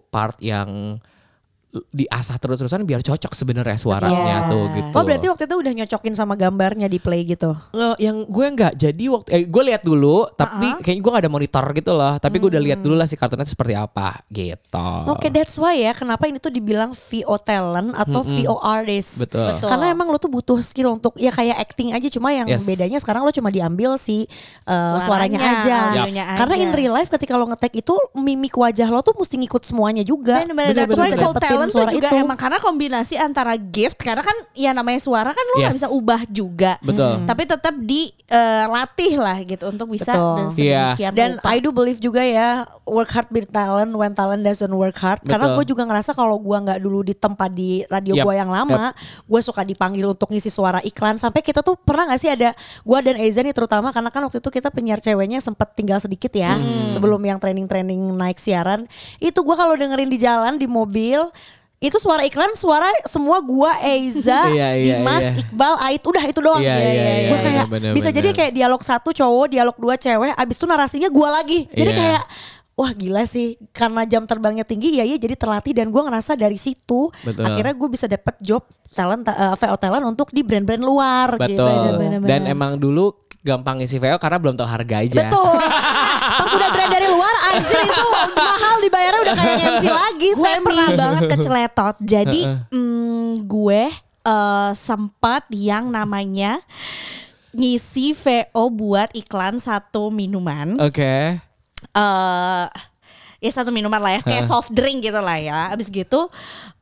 part 0.09 0.41
yang 0.41 0.97
diasah 1.73 2.37
terus-terusan 2.37 2.85
biar 2.85 3.01
cocok 3.01 3.33
sebenarnya 3.33 3.75
suaranya 3.75 4.13
Iya. 4.13 4.39
tuh 4.47 4.65
gitu. 4.71 4.93
Oh 4.93 5.03
berarti 5.03 5.25
waktu 5.27 5.45
itu 5.47 5.57
udah 5.57 5.73
nyocokin 5.75 6.13
sama 6.13 6.35
gambarnya 6.35 6.85
di 6.85 7.01
play 7.01 7.25
gitu. 7.25 7.57
Eh, 7.73 7.97
yang 8.03 8.23
gue 8.23 8.47
nggak 8.47 8.73
jadi 8.75 9.05
waktu 9.09 9.29
eh, 9.31 9.43
gue 9.43 9.63
lihat 9.65 9.81
dulu 9.81 10.29
tapi 10.31 10.69
kayaknya 10.79 11.01
gue 11.01 11.11
gak 11.11 11.25
ada 11.25 11.33
monitor 11.33 11.65
gitu 11.73 11.93
loh 11.93 12.15
tapi 12.19 12.37
gue 12.37 12.49
udah 12.51 12.61
lihat 12.63 12.79
dulu 12.79 12.93
lah 12.93 13.05
si 13.05 13.17
kartunnya 13.17 13.43
seperti 13.43 13.73
apa 13.73 14.21
gitu 14.29 14.85
Oke, 15.09 15.29
that's 15.29 15.57
why 15.57 15.73
ya 15.75 15.93
kenapa 15.93 16.27
ini 16.27 16.37
tuh 16.37 16.49
dibilang 16.49 16.93
VO 16.93 17.37
talent 17.39 17.93
atau 17.95 18.21
VO 18.21 18.57
artist. 18.59 19.25
Betul. 19.25 19.41
Betul. 19.57 19.69
Karena 19.69 19.87
emang 19.89 20.07
lo 20.07 20.17
tuh 20.17 20.29
butuh 20.29 20.61
skill 20.61 20.93
untuk 20.93 21.17
ya 21.17 21.31
kayak 21.31 21.57
acting 21.59 21.91
aja 21.91 22.05
cuma 22.07 22.31
yang 22.31 22.45
Yes. 22.45 22.65
bedanya 22.65 22.99
sekarang 22.99 23.23
lo 23.23 23.31
cuma 23.31 23.49
diambil 23.49 23.97
si 23.97 24.29
uh, 24.67 25.01
suaranya, 25.01 25.01
Suaranya, 25.01 25.39
aja. 25.41 25.77
audionya 25.89 26.25
Karena 26.37 26.55
aja. 26.55 26.63
in 26.63 26.71
real 26.71 26.93
life 26.93 27.09
ketika 27.09 27.33
lo 27.33 27.49
ngetek 27.49 27.81
itu 27.81 27.95
mimik 28.13 28.53
wajah 28.53 28.87
lo 28.87 29.01
tuh 29.01 29.15
mesti 29.15 29.41
ngikut 29.41 29.63
semuanya 29.63 30.03
juga. 30.03 30.45
Bener-bener, 30.45 30.77
that's 30.77 30.93
why 30.93 31.09
talent 31.65 31.71
tuh 31.71 31.79
suara 31.79 31.91
juga 31.91 32.09
itu. 32.09 32.17
emang 32.19 32.37
karena 32.37 32.59
kombinasi 32.59 33.15
antara 33.17 33.55
gift 33.55 33.99
karena 33.99 34.21
kan 34.21 34.35
ya 34.53 34.71
namanya 34.71 34.99
suara 34.99 35.31
kan 35.31 35.45
lu 35.47 35.55
nggak 35.59 35.71
Yes. 35.71 35.79
bisa 35.79 35.89
ubah 35.89 36.21
juga. 36.27 36.73
Betul. 36.81 37.23
Tapi 37.23 37.43
tetap 37.45 37.75
dilatih 37.77 39.13
lah 39.17 39.39
gitu 39.41 39.65
untuk 39.67 39.89
bisa 39.89 40.13
Betul. 40.13 40.35
dan 40.35 40.47
Iya. 40.53 40.53
sedemikian 40.53 41.13
Dan 41.13 41.31
rupa. 41.37 41.49
I 41.49 41.59
do 41.59 41.71
believe 41.71 41.99
juga 41.99 42.23
ya 42.23 42.49
work 42.85 43.11
hard 43.11 43.29
be 43.29 43.43
talent 43.43 43.93
when 43.93 44.13
talent 44.13 44.43
doesn't 44.43 44.71
work 44.71 44.97
hard. 44.97 45.21
Karena 45.23 45.49
Betul. 45.49 45.57
gue 45.59 45.65
juga 45.69 45.83
ngerasa 45.85 46.11
kalau 46.13 46.37
gue 46.37 46.57
nggak 46.59 46.79
dulu 46.79 47.03
ditempa 47.03 47.47
di 47.47 47.85
radio 47.87 48.15
Yap, 48.15 48.25
gue 48.25 48.35
yang 48.35 48.51
lama, 48.51 48.93
gue 49.23 49.41
suka 49.41 49.63
dipanggil 49.63 50.05
untuk 50.07 50.29
ngisi 50.29 50.49
suara 50.49 50.81
iklan. 50.81 51.17
Sampai 51.17 51.41
kita 51.41 51.61
tuh 51.61 51.77
pernah 51.77 52.09
nggak 52.09 52.21
sih 52.21 52.31
ada 52.31 52.53
gue 52.81 52.99
dan 53.01 53.17
Eza 53.17 53.41
nih 53.41 53.53
terutama 53.53 53.91
karena 53.91 54.09
kan 54.09 54.23
waktu 54.23 54.39
itu 54.39 54.51
kita 54.51 54.69
penyiar 54.69 54.99
ceweknya 54.99 55.39
sempet 55.39 55.75
tinggal 55.75 55.99
sedikit 55.99 56.31
ya 56.31 56.55
Hmm. 56.55 56.89
sebelum 56.89 57.21
yang 57.21 57.39
training-training 57.39 57.99
naik 58.13 58.37
siaran. 58.37 58.85
Itu 59.19 59.43
gue 59.43 59.55
kalau 59.55 59.75
dengerin 59.75 60.09
di 60.09 60.19
jalan 60.19 60.57
di 60.57 60.67
mobil 60.67 61.29
itu 61.83 61.99
suara 61.99 62.23
iklan, 62.23 62.55
suara 62.55 62.87
semua 63.05 63.43
gua 63.43 63.75
Eza, 63.83 64.47
Iya, 64.55 64.79
iya, 64.79 64.95
Dimas, 64.97 65.19
iya. 65.21 65.43
Iqbal, 65.43 65.75
Ait, 65.83 65.99
udah 65.99 66.25
itu 66.25 66.39
doang. 66.39 66.63
Iya, 66.63 66.77
iya, 66.79 66.87
iya, 66.87 67.05
Gua 67.27 67.37
iya, 67.37 67.43
kayak 67.43 67.67
bener, 67.67 67.91
bisa 67.93 68.09
jadi 68.09 68.31
bener. 68.31 68.39
kayak 68.39 68.53
dialog 68.55 68.81
satu 68.81 69.11
cowok, 69.11 69.47
dialog 69.51 69.77
dua 69.77 69.95
cewek, 69.97 70.31
abis 70.33 70.57
itu 70.57 70.67
narasinya 70.67 71.11
gua 71.11 71.43
lagi. 71.43 71.67
Jadi 71.69 71.91
Iya. 71.91 71.99
kayak 71.99 72.23
wah 72.73 72.89
gila 72.91 73.23
sih 73.27 73.59
karena 73.69 74.07
jam 74.07 74.25
terbangnya 74.25 74.63
tinggi 74.63 74.97
ya 74.97 75.05
ya 75.05 75.19
jadi 75.19 75.37
terlatih 75.37 75.75
dan 75.75 75.93
gua 75.93 76.09
ngerasa 76.09 76.41
dari 76.41 76.57
situ 76.57 77.13
Betul. 77.21 77.45
akhirnya 77.45 77.77
gue 77.77 77.89
bisa 77.91 78.09
dapet 78.09 78.33
job 78.41 78.65
talent 78.89 79.29
eh, 79.29 79.55
VO 79.55 79.77
talent 79.77 80.05
untuk 80.09 80.33
di 80.33 80.41
brand-brand 80.41 80.81
luar 80.81 81.37
gitu. 81.37 81.61
Betul. 81.61 82.01
bener-bener. 82.01 82.25
Dan 82.25 82.41
emang 82.47 82.81
dulu 82.81 83.13
gampang 83.41 83.77
ngisi 83.77 83.99
VO 83.99 84.17
karena 84.17 84.39
belum 84.39 84.55
tahu 84.55 84.65
harga 84.65 84.97
aja. 85.03 85.21
Betul. 85.21 85.53
Pas 86.43 86.51
udah 86.59 86.69
brand 86.75 86.91
dari 86.91 87.09
luar 87.09 87.35
anjir 87.55 87.79
itu 87.79 88.03
mahal 88.35 88.77
dibayarnya 88.83 89.21
udah 89.23 89.35
kayak 89.39 89.57
MC 89.63 89.85
lagi 89.87 90.29
gue 90.35 90.53
pernah 90.67 90.89
banget 90.99 91.23
keceletot. 91.31 91.97
Jadi 92.03 92.43
mm, 92.75 93.47
gue 93.47 93.83
eh, 94.27 94.71
sempat 94.75 95.47
yang 95.55 95.95
namanya 95.95 96.59
ngisi 97.55 98.17
VO 98.17 98.73
buat 98.75 99.15
iklan 99.15 99.63
satu 99.63 100.11
minuman. 100.11 100.81
Oke. 100.83 101.39
eh 101.93 102.67
ya 103.43 103.51
satu 103.51 103.75
minuman 103.75 103.99
lah 103.99 104.15
ya 104.17 104.21
kayak 104.23 104.47
soft 104.47 104.71
drink 104.71 105.03
gitu 105.03 105.19
lah 105.19 105.35
ya 105.35 105.61
abis 105.75 105.91
gitu 105.91 106.31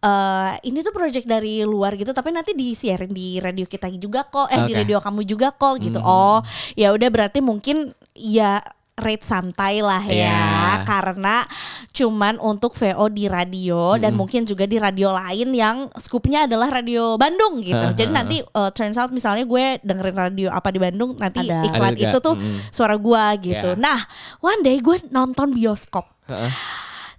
eh 0.05 0.53
ini 0.69 0.85
tuh 0.85 0.93
project 0.93 1.25
dari 1.25 1.65
luar 1.65 1.97
gitu 1.97 2.13
tapi 2.13 2.37
nanti 2.37 2.53
disiarin 2.53 3.09
di 3.09 3.41
radio 3.41 3.65
kita 3.65 3.89
juga 3.97 4.29
kok 4.29 4.53
eh 4.53 4.69
di 4.69 4.77
Oke. 4.77 4.81
radio 4.85 5.01
kamu 5.01 5.25
juga 5.25 5.57
kok 5.57 5.81
gitu 5.81 5.97
oh 6.05 6.45
ya 6.77 6.93
udah 6.93 7.09
berarti 7.09 7.41
mungkin 7.41 7.97
ya 8.13 8.61
rate 9.01 9.21
santai 9.21 9.81
lah 9.81 10.01
ya 10.03 10.29
Iya. 10.31 10.85
karena 10.85 11.43
cuman 11.91 12.37
untuk 12.37 12.73
VO 12.73 13.09
di 13.09 13.27
radio 13.27 13.97
dan 13.97 14.13
mungkin 14.13 14.45
juga 14.45 14.65
di 14.65 14.77
radio 14.77 15.11
lain 15.11 15.51
yang 15.51 15.77
skupnya 15.95 16.45
adalah 16.45 16.71
radio 16.71 17.17
Bandung 17.17 17.61
gitu 17.61 17.93
jadi 17.93 18.09
nanti 18.09 18.41
eh, 18.41 18.71
turns 18.71 18.95
out 18.95 19.11
misalnya 19.11 19.43
gue 19.43 19.65
dengerin 19.81 20.15
radio 20.15 20.49
apa 20.49 20.69
di 20.69 20.79
Bandung 20.79 21.17
nanti 21.17 21.43
Ada. 21.43 21.65
iklan 21.65 21.95
Ada 21.95 22.05
itu 22.07 22.19
tuh 22.19 22.37
Mm. 22.37 22.59
suara 22.71 22.95
gua 22.95 23.35
gitu 23.35 23.75
Iya. 23.75 23.77
nah 23.77 23.99
one 24.39 24.61
day 24.61 24.79
gue 24.79 25.01
nonton 25.09 25.51
bioskop 25.51 26.07
Heeh. 26.27 26.53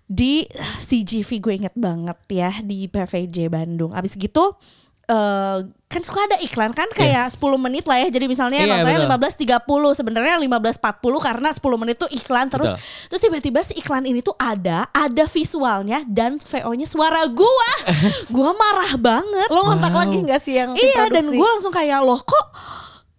di 0.03 0.43
CGV 0.77 1.29
gue 1.39 1.53
inget 1.57 1.73
banget 1.73 2.19
ya 2.27 2.51
di 2.59 2.85
PVJ 2.85 3.47
Bandung. 3.47 3.91
Abis 3.91 4.15
gitu 4.15 4.55
eh 5.12 5.58
kan 5.91 6.00
suka 6.00 6.24
ada 6.24 6.39
iklan 6.39 6.72
kan 6.72 6.88
kayak 6.96 7.27
10 7.36 7.44
menit 7.60 7.84
lah 7.84 8.00
ya. 8.00 8.08
Jadi 8.08 8.32
misalnya 8.32 8.63
Iya, 8.63 8.80
nontonnya 8.80 9.12
betul. 9.12 9.44
15.30 9.91 10.00
sebenarnya 10.00 10.36
15.40 10.39 11.27
karena 11.27 11.50
10 11.51 11.82
menit 11.84 11.96
tuh 12.00 12.08
iklan 12.15 12.48
terus 12.48 12.72
Betul. 12.72 13.08
terus 13.12 13.22
tiba-tiba 13.27 13.60
si 13.60 13.74
iklan 13.75 14.08
ini 14.08 14.24
tuh 14.24 14.32
ada 14.39 14.88
ada 14.96 15.24
visualnya 15.27 16.00
dan 16.08 16.39
VO-nya 16.39 16.88
suara 16.88 17.27
gua. 17.27 17.72
gua 18.36 18.56
marah 18.56 18.96
banget. 18.96 19.48
Lo 19.51 19.68
ngontak 19.68 19.91
lagi 19.91 20.18
nggak 20.24 20.39
sih 20.39 20.56
yang 20.56 20.72
Iya 20.80 21.12
dan 21.12 21.27
gue 21.27 21.48
langsung 21.60 21.75
kayak 21.75 22.00
loh 22.08 22.24
kok 22.24 22.46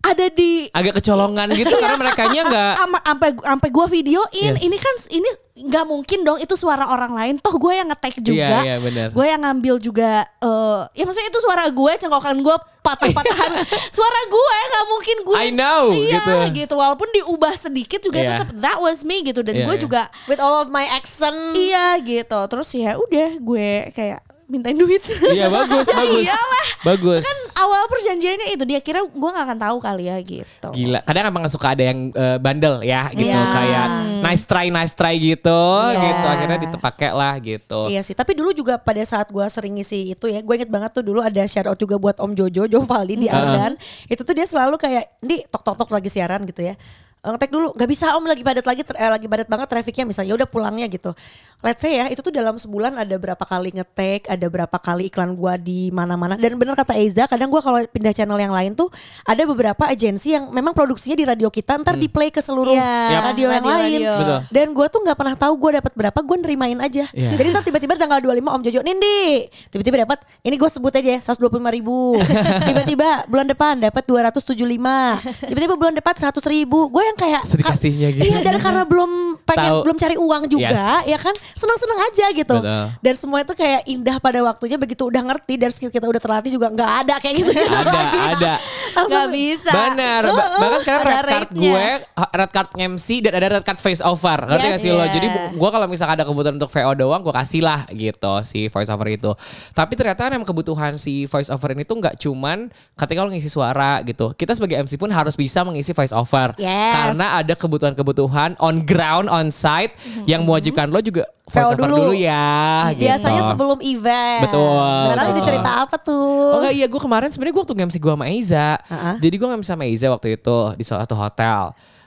ada 0.02 0.26
di 0.28 0.66
Agak 0.68 0.98
kecolongan 0.98 1.46
gitu 1.54 1.70
karena 1.72 1.94
mereka 1.94 2.22
nggak 2.26 2.72
Ama- 2.76 3.02
sampai 3.02 3.30
sampai 3.32 3.68
gue 3.70 3.86
videoin 3.92 4.52
Yes. 4.52 4.60
ini 4.60 4.76
kan 4.76 4.94
ini 5.08 5.28
nggak 5.62 5.84
mungkin 5.84 6.18
dong 6.22 6.38
itu 6.38 6.54
suara 6.54 6.88
orang 6.88 7.12
lain 7.12 7.34
toh 7.38 7.54
gue 7.54 7.72
yang 7.72 7.86
ngetek 7.86 8.18
juga 8.18 8.34
Iya, 8.34 8.58
iya, 8.64 8.76
benar. 8.78 9.08
gue 9.10 9.24
yang 9.24 9.40
ngambil 9.40 9.74
juga 9.78 10.10
eh 10.24 10.80
ya 10.92 11.04
maksudnya 11.04 11.28
itu 11.28 11.40
suara 11.40 11.64
gue 11.66 11.92
cengkokan 11.96 12.36
gue 12.36 12.56
patah-patahan 12.82 13.50
suara 13.96 14.20
gue 14.26 14.56
nggak 14.64 14.84
mungkin 14.88 15.16
gue 15.22 15.36
I 15.38 15.48
know, 15.48 15.94
iya 15.94 16.18
gitu. 16.18 16.34
gitu. 16.56 16.74
walaupun 16.74 17.06
diubah 17.12 17.54
sedikit 17.54 18.00
juga 18.00 18.18
Iya. 18.18 18.28
tetap 18.34 18.48
that 18.58 18.78
was 18.78 19.02
me 19.02 19.22
gitu 19.22 19.40
dan 19.40 19.54
Iya, 19.54 19.64
gue 19.64 19.76
iya. 19.76 19.82
juga 19.82 20.02
with 20.26 20.42
all 20.42 20.58
of 20.58 20.66
my 20.66 20.82
accent. 20.84 21.54
iya 21.54 21.94
gitu 21.96 22.40
terus 22.50 22.74
ya 22.74 22.98
udah 22.98 23.38
gue 23.38 23.68
kayak 23.92 24.18
mintain 24.44 24.74
duit 24.74 25.00
Iya 25.24 25.46
bagus, 25.46 25.84
Ya 25.84 25.96
bagus. 26.00 26.24
iyalah. 26.24 26.66
Bagus. 26.82 27.22
kan 27.22 27.38
awal 27.58 27.86
perjanjiannya 27.86 28.48
itu 28.50 28.64
dia 28.64 28.78
kira 28.78 29.00
gue 29.00 29.30
nggak 29.30 29.46
akan 29.46 29.58
tahu 29.60 29.76
kali 29.78 30.04
ya 30.04 30.18
gitu 30.18 30.68
Gila, 30.68 30.98
kadang 31.00 31.24
emang 31.28 31.46
suka 31.46 31.72
ada 31.72 31.84
yang 31.84 32.10
eh, 32.10 32.36
bandel 32.36 32.82
ya 32.82 33.06
gitu 33.08 33.28
Iya. 33.28 33.42
kayak 33.48 33.86
nice 34.20 34.44
try 34.44 34.66
nice 34.66 34.92
try 34.92 35.14
gitu 35.14 35.60
Iya. 35.86 36.00
gitu 36.00 36.26
akhirnya 36.26 36.58
dipakai 36.60 37.10
lah 37.10 37.34
gitu. 37.38 37.86
Iya 37.86 38.00
sih, 38.00 38.12
tapi 38.12 38.32
dulu 38.32 38.50
juga 38.50 38.76
pada 38.76 38.98
saat 39.02 39.28
gue 39.28 39.46
sering 39.46 39.74
ngisi 39.74 40.10
itu 40.10 40.26
ya, 40.26 40.38
gue 40.38 40.54
inget 40.54 40.68
banget 40.68 40.90
tuh 40.92 41.02
dulu 41.02 41.18
ada 41.18 41.42
shout 41.44 41.64
out 41.64 41.76
juga 41.76 41.94
buat 41.96 42.16
Om 42.16 42.32
Jojo, 42.32 42.66
Jo 42.66 42.80
Valdi 42.80 43.14
di 43.16 43.28
Ardan. 43.28 43.78
Itu 44.06 44.22
tuh 44.22 44.32
dia 44.32 44.44
selalu 44.44 44.74
kayak, 44.76 45.18
di 45.18 45.38
tok 45.46 45.62
tok 45.62 45.76
tok 45.76 45.90
lagi 45.90 46.08
siaran 46.08 46.42
gitu 46.42 46.62
ya. 46.62 46.74
Eh, 47.22 47.30
Ngetek 47.30 47.54
dulu, 47.54 47.70
nggak 47.78 47.86
bisa 47.86 48.18
Om 48.18 48.26
lagi 48.26 48.42
padat 48.42 48.66
lagi, 48.66 48.82
ter- 48.82 48.98
eh, 48.98 49.06
lagi 49.06 49.30
padat 49.30 49.46
banget 49.46 49.70
trafficnya 49.70 50.10
misalnya, 50.10 50.34
ya 50.34 50.36
udah 50.42 50.48
pulangnya 50.50 50.90
gitu. 50.90 51.14
Let's 51.62 51.78
say 51.78 51.94
ya, 51.94 52.10
itu 52.10 52.18
tuh 52.18 52.34
dalam 52.34 52.58
sebulan 52.58 52.98
ada 52.98 53.14
berapa 53.14 53.38
kali 53.46 53.70
ngetek, 53.78 54.26
ada 54.26 54.46
berapa 54.50 54.74
kali 54.74 55.06
iklan 55.06 55.38
gua 55.38 55.54
di 55.54 55.94
mana-mana. 55.94 56.34
Dan 56.34 56.58
bener 56.58 56.74
kata 56.74 56.98
Eza, 56.98 57.30
kadang 57.30 57.46
gua 57.46 57.62
kalau 57.62 57.78
pindah 57.86 58.10
channel 58.10 58.34
yang 58.34 58.50
lain 58.50 58.74
tuh 58.74 58.90
ada 59.22 59.38
beberapa 59.46 59.86
agensi 59.86 60.34
yang 60.34 60.50
memang 60.50 60.74
produksinya 60.74 61.14
di 61.14 61.22
radio 61.22 61.46
kita, 61.46 61.78
ntar 61.78 61.94
di 61.94 62.10
play 62.10 62.34
ke 62.34 62.42
seluruh 62.42 62.74
Yap. 62.74 63.22
radio 63.30 63.54
yang 63.54 63.66
lain. 63.70 64.00
Betul. 64.02 64.38
Dan 64.50 64.66
gue 64.74 64.86
tuh 64.90 65.00
nggak 65.06 65.14
pernah 65.14 65.34
tahu 65.38 65.54
gue 65.62 65.70
dapat 65.78 65.92
berapa, 65.94 66.18
gue 66.18 66.36
nerimain 66.42 66.78
aja. 66.82 67.06
Iya. 67.14 67.38
Jadi 67.38 67.48
ntar 67.54 67.62
tiba-tiba 67.62 67.94
tanggal 67.94 68.18
25 68.18 68.50
Om 68.50 68.62
Jojo 68.66 68.80
Nindi, 68.82 69.46
tiba-tiba 69.70 70.10
dapat 70.10 70.26
ini 70.42 70.58
gue 70.58 70.66
sebut 70.66 70.90
aja 70.90 71.10
ya 71.14 71.20
125 71.22 71.54
ribu. 71.70 72.18
tiba-tiba 72.66 73.30
bulan 73.30 73.46
depan 73.46 73.78
dapat 73.78 74.02
275. 74.10 75.46
Tiba-tiba 75.46 75.74
bulan 75.78 75.94
depan 75.94 76.18
100 76.18 76.34
ribu. 76.50 76.90
Gue 76.90 77.11
yang 77.12 77.18
kayak 77.18 77.42
Sedih 77.44 77.66
kasihnya 77.66 78.08
gitu. 78.10 78.24
Iya 78.24 78.38
dan 78.40 78.56
karena 78.56 78.82
belum 78.82 79.10
pengen 79.42 79.68
Tahu. 79.68 79.78
belum 79.84 79.96
cari 79.96 80.16
uang 80.16 80.42
juga, 80.46 80.70
Yes. 81.02 81.08
ya 81.08 81.18
kan 81.18 81.34
senang-senang 81.52 82.00
aja 82.02 82.26
gitu. 82.32 82.56
Betul. 82.56 82.84
Dan 82.98 83.14
semua 83.14 83.38
itu 83.40 83.52
kayak 83.52 83.80
indah 83.84 84.16
pada 84.16 84.40
waktunya 84.40 84.76
begitu 84.76 85.02
udah 85.04 85.22
ngerti 85.22 85.54
dan 85.56 85.68
skill 85.68 85.88
kita 85.88 86.04
udah 86.04 86.16
terlatih 86.16 86.50
juga 86.50 86.68
nggak 86.68 86.90
ada 87.02 87.14
kayak 87.18 87.34
gitu. 87.36 87.50
Ada, 87.52 88.00
ada. 88.32 88.54
nggak 88.94 89.26
bisa 89.30 89.70
Benar. 89.72 90.22
Ba- 90.26 90.50
bahkan 90.54 90.78
sekarang 90.80 91.02
red 91.02 91.24
card 91.26 91.50
gue, 91.50 91.84
red 92.32 92.50
card 92.50 92.68
MC 92.78 93.06
dan 93.20 93.32
ada 93.34 93.46
red 93.52 93.64
card 93.64 93.78
face 93.78 94.00
over. 94.00 94.38
Ngerti 94.42 94.62
Yes. 94.62 94.72
gak 94.72 94.80
sih 94.80 94.90
lo? 94.90 95.00
Iya. 95.00 95.08
Jadi 95.10 95.26
gue 95.52 95.70
kalau 95.70 95.86
misalkan 95.86 96.14
ada 96.14 96.24
kebutuhan 96.24 96.54
untuk 96.54 96.70
VO 96.70 96.92
doang, 96.94 97.20
gue 97.20 97.34
kasih 97.34 97.60
lah 97.60 97.84
gitu 97.90 98.34
si 98.42 98.66
voice 98.66 98.88
over 98.88 99.08
itu. 99.08 99.32
Tapi 99.72 99.92
ternyata 99.92 100.20
kan 100.22 100.32
emang 100.32 100.46
kebutuhan 100.46 100.96
si 100.96 101.24
voice 101.24 101.48
over 101.48 101.68
ini 101.70 101.82
tuh 101.82 101.98
nggak 101.98 102.14
cuman 102.16 102.70
ketika 102.94 103.18
lo 103.18 103.28
ngisi 103.28 103.48
suara 103.48 104.00
gitu. 104.02 104.32
Kita 104.32 104.54
sebagai 104.54 104.78
MC 104.78 104.94
pun 104.94 105.10
harus 105.10 105.34
bisa 105.34 105.60
mengisi 105.62 105.90
voice 105.90 106.12
over. 106.12 106.54
Yes. 106.56 106.94
Karena 107.10 107.26
ada 107.38 107.54
kebutuhan-kebutuhan 107.54 108.50
on 108.58 108.76
ground, 108.82 109.26
on 109.26 109.50
site 109.50 109.96
yang 110.24 110.42
mewajibkan 110.42 110.86
lo 110.86 111.02
juga 111.02 111.26
voice 111.42 111.66
VO 111.66 111.74
over 111.74 111.88
dulu. 111.88 111.96
dulu, 111.98 112.12
ya. 112.14 112.90
Biasanya 112.94 113.42
gitu. 113.42 113.50
sebelum 113.50 113.78
event. 113.82 114.40
Betul, 114.46 114.78
Sekarang 115.10 115.26
betul. 115.28 115.46
cerita 115.50 115.70
apa 115.82 115.96
tuh? 115.98 116.26
Oh 116.54 116.58
enggak 116.62 116.74
iya 116.74 116.86
gue 116.86 117.00
kemarin 117.00 117.28
sebenarnya 117.28 117.54
gue 117.54 117.62
waktu 117.66 117.74
nge-MC 117.76 117.96
gue 117.98 118.12
sama 118.14 118.26
Eiza. 118.28 118.68
Uh-uh. 118.86 119.16
Jadi 119.18 119.34
gue 119.34 119.48
nge-MC 119.50 119.68
sama 119.68 119.84
Eiza 119.84 120.06
waktu 120.08 120.28
itu 120.34 120.56
di 120.78 120.84
salah 120.86 121.02
satu 121.04 121.16
hotel. 121.18 121.62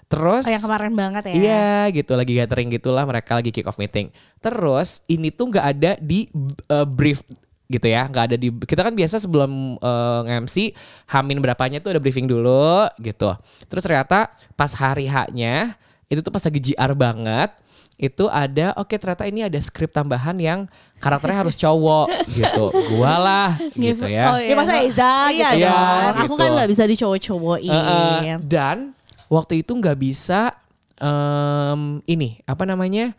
Terus 0.06 0.46
Oh, 0.46 0.54
yang 0.54 0.62
kemarin 0.62 0.94
banget 0.94 1.24
ya 1.25 1.34
Iya 1.34 1.70
gitu 1.90 2.14
lagi 2.14 2.38
gathering 2.38 2.70
gitulah 2.70 3.02
mereka 3.10 3.42
lagi 3.42 3.50
kick 3.50 3.66
off 3.66 3.82
meeting. 3.82 4.14
Terus 4.38 5.02
ini 5.10 5.34
tuh 5.34 5.50
nggak 5.50 5.66
ada 5.66 5.92
di 5.98 6.30
uh, 6.70 6.86
brief 6.86 7.25
gitu 7.65 7.89
ya 7.89 8.05
nggak 8.05 8.24
ada 8.29 8.36
di 8.38 8.53
kita 8.53 8.86
kan 8.86 8.93
biasa 8.93 9.17
sebelum 9.17 9.81
uh, 9.81 10.22
nge-MC 10.22 10.77
hamin 11.10 11.41
berapanya 11.41 11.81
tuh 11.81 11.98
ada 11.98 12.01
briefing 12.01 12.29
dulu 12.29 12.86
gitu 13.01 13.34
terus 13.65 13.81
ternyata 13.81 14.29
pas 14.53 14.69
hari 14.72 15.10
haknya 15.10 15.74
itu 16.05 16.22
tuh 16.22 16.29
pas 16.29 16.45
lagi 16.45 16.62
GR 16.62 16.91
banget 16.93 17.50
itu 17.95 18.27
ada 18.27 18.75
oke 18.75 18.91
ternyata 18.91 19.24
ini 19.25 19.48
ada 19.48 19.57
skrip 19.57 19.89
tambahan 19.89 20.36
yang 20.38 20.60
karakternya 21.00 21.48
harus 21.48 21.55
cowok 21.55 22.12
gitu 22.38 22.65
gua 22.93 23.13
lah 23.17 23.50
gitu 23.74 24.03
ya 24.05 24.36
Oh, 24.36 24.38
Ya 24.38 24.53
masa 24.53 24.84
Eza 24.84 25.31
Iya 25.31 25.50
gitu. 25.55 25.63
Iya, 25.63 25.72
dong. 25.72 26.15
Aku 26.27 26.34
gitu. 26.36 26.41
kan 26.43 26.50
nggak 26.60 26.69
bisa 26.69 26.84
dicowok-cowokin. 26.86 27.72
Heeh. 27.72 28.38
dan 28.43 28.91
waktu 29.31 29.63
itu 29.63 29.72
nggak 29.74 29.98
bisa 29.98 30.53
em, 31.00 32.03
ini 32.05 32.39
apa 32.43 32.63
namanya 32.67 33.15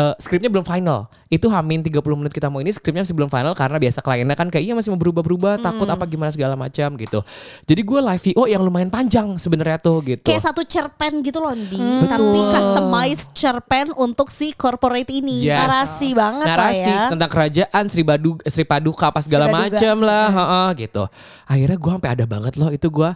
eh, 0.00 0.14
skripnya 0.16 0.48
belum 0.48 0.64
final. 0.64 1.12
Itu 1.28 1.46
hamin 1.52 1.84
30 1.84 2.00
menit 2.16 2.32
kita 2.32 2.48
mau 2.48 2.58
ini 2.58 2.72
skripnya 2.72 3.04
masih 3.04 3.14
belum 3.14 3.30
final 3.30 3.52
karena 3.52 3.76
biasa 3.76 4.00
kliennya 4.00 4.34
kan 4.34 4.48
kayak 4.48 4.64
iya 4.64 4.74
masih 4.74 4.90
mau 4.90 4.98
berubah-berubah, 4.98 5.60
takut 5.60 5.86
apa 5.86 6.08
gimana 6.08 6.32
segala 6.32 6.56
macam 6.56 6.96
gitu. 6.96 7.20
Jadi 7.68 7.80
gue 7.84 8.00
live 8.02 8.22
VO 8.32 8.42
yang 8.48 8.62
lumayan 8.64 8.90
panjang 8.90 9.36
sebenarnya 9.38 9.78
tuh 9.78 10.02
gitu. 10.02 10.26
Kayak 10.26 10.42
satu 10.50 10.64
cerpen 10.64 11.22
gitu 11.22 11.38
loh 11.38 11.54
Di 11.54 11.78
Betul. 11.78 12.08
Tapi 12.10 12.40
customized 12.50 13.28
cerpen 13.36 13.86
untuk 13.94 14.32
si 14.32 14.56
corporate 14.56 15.12
ini 15.12 15.50
Yes. 15.50 15.58
Narasi 15.66 16.10
banget 16.14 16.46
lah 16.46 16.56
narasi 16.56 16.90
ya. 16.90 17.08
tentang 17.10 17.30
kerajaan 17.30 17.84
Sri 17.90 18.02
Badu 18.06 18.30
Sri 18.46 18.64
Paduka 18.64 19.10
apa 19.10 19.20
segala 19.24 19.50
macam 19.50 19.96
lah 20.04 20.26
heeh, 20.30 20.68
gitu 20.86 21.04
akhirnya 21.50 21.76
gue 21.76 21.92
sampai 21.98 22.10
ada 22.14 22.24
banget 22.28 22.54
loh 22.54 22.70
itu 22.70 22.86
gue 22.86 23.10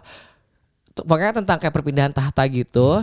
pokoknya 0.95 1.33
tentang 1.43 1.57
kayak 1.59 1.73
perpindahan 1.73 2.13
tahta 2.13 2.43
gitu 2.51 2.99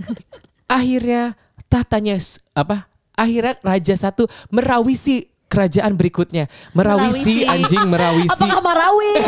akhirnya 0.68 1.32
tahtanya 1.72 2.20
apa 2.52 2.88
akhirnya 3.18 3.58
raja 3.60 3.94
satu 3.98 4.24
merawisi 4.48 5.26
kerajaan 5.44 5.92
berikutnya 5.92 6.44
merawisi, 6.70 7.24
Merawisi. 7.24 7.48
anjing 7.48 7.84
merawisi 7.84 8.28
Apakah 8.30 8.60
Marawis? 8.60 9.24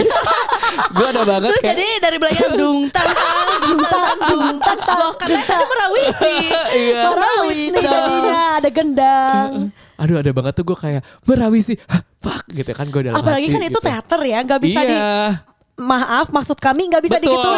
gue 0.95 1.07
ada 1.09 1.23
banget 1.25 1.49
Terus 1.49 1.63
kayak 1.63 1.73
jadi 1.73 1.87
dari 1.99 2.17
belakang 2.17 2.53
dung 2.55 2.79
tang 2.87 3.09
tang 3.09 3.37
dung 3.59 3.81
tang 3.83 4.19
dung 4.29 4.47
tang 4.61 4.81
tang 4.81 5.11
Karena 5.17 5.41
tadi 5.43 5.65
merawisi 5.65 6.37
Iya. 6.85 7.03
Marawis 7.07 7.73
nih 7.73 7.83
jadinya 7.83 8.39
ada 8.55 8.69
gendang. 8.71 9.51
aduh 9.97 10.17
ada 10.17 10.31
banget 10.31 10.53
tuh 10.55 10.65
gue 10.67 10.79
kayak 10.79 11.03
merawisi 11.25 11.75
Hah, 11.83 12.01
fuck 12.17 12.45
gitu 12.49 12.69
kan 12.71 12.87
gue 12.87 13.01
dalam 13.03 13.17
Apalagi 13.17 13.47
hati 13.47 13.55
kan 13.55 13.63
itu 13.63 13.71
gitu. 13.71 13.81
teater 13.83 14.21
ya, 14.23 14.39
nggak 14.41 14.61
bisa 14.61 14.81
di 14.83 14.93
iya. 14.93 15.41
Maaf 15.81 16.29
maksud 16.29 16.61
kami 16.61 16.93
nggak 16.93 17.03
bisa 17.03 17.19
Betul. 17.19 17.57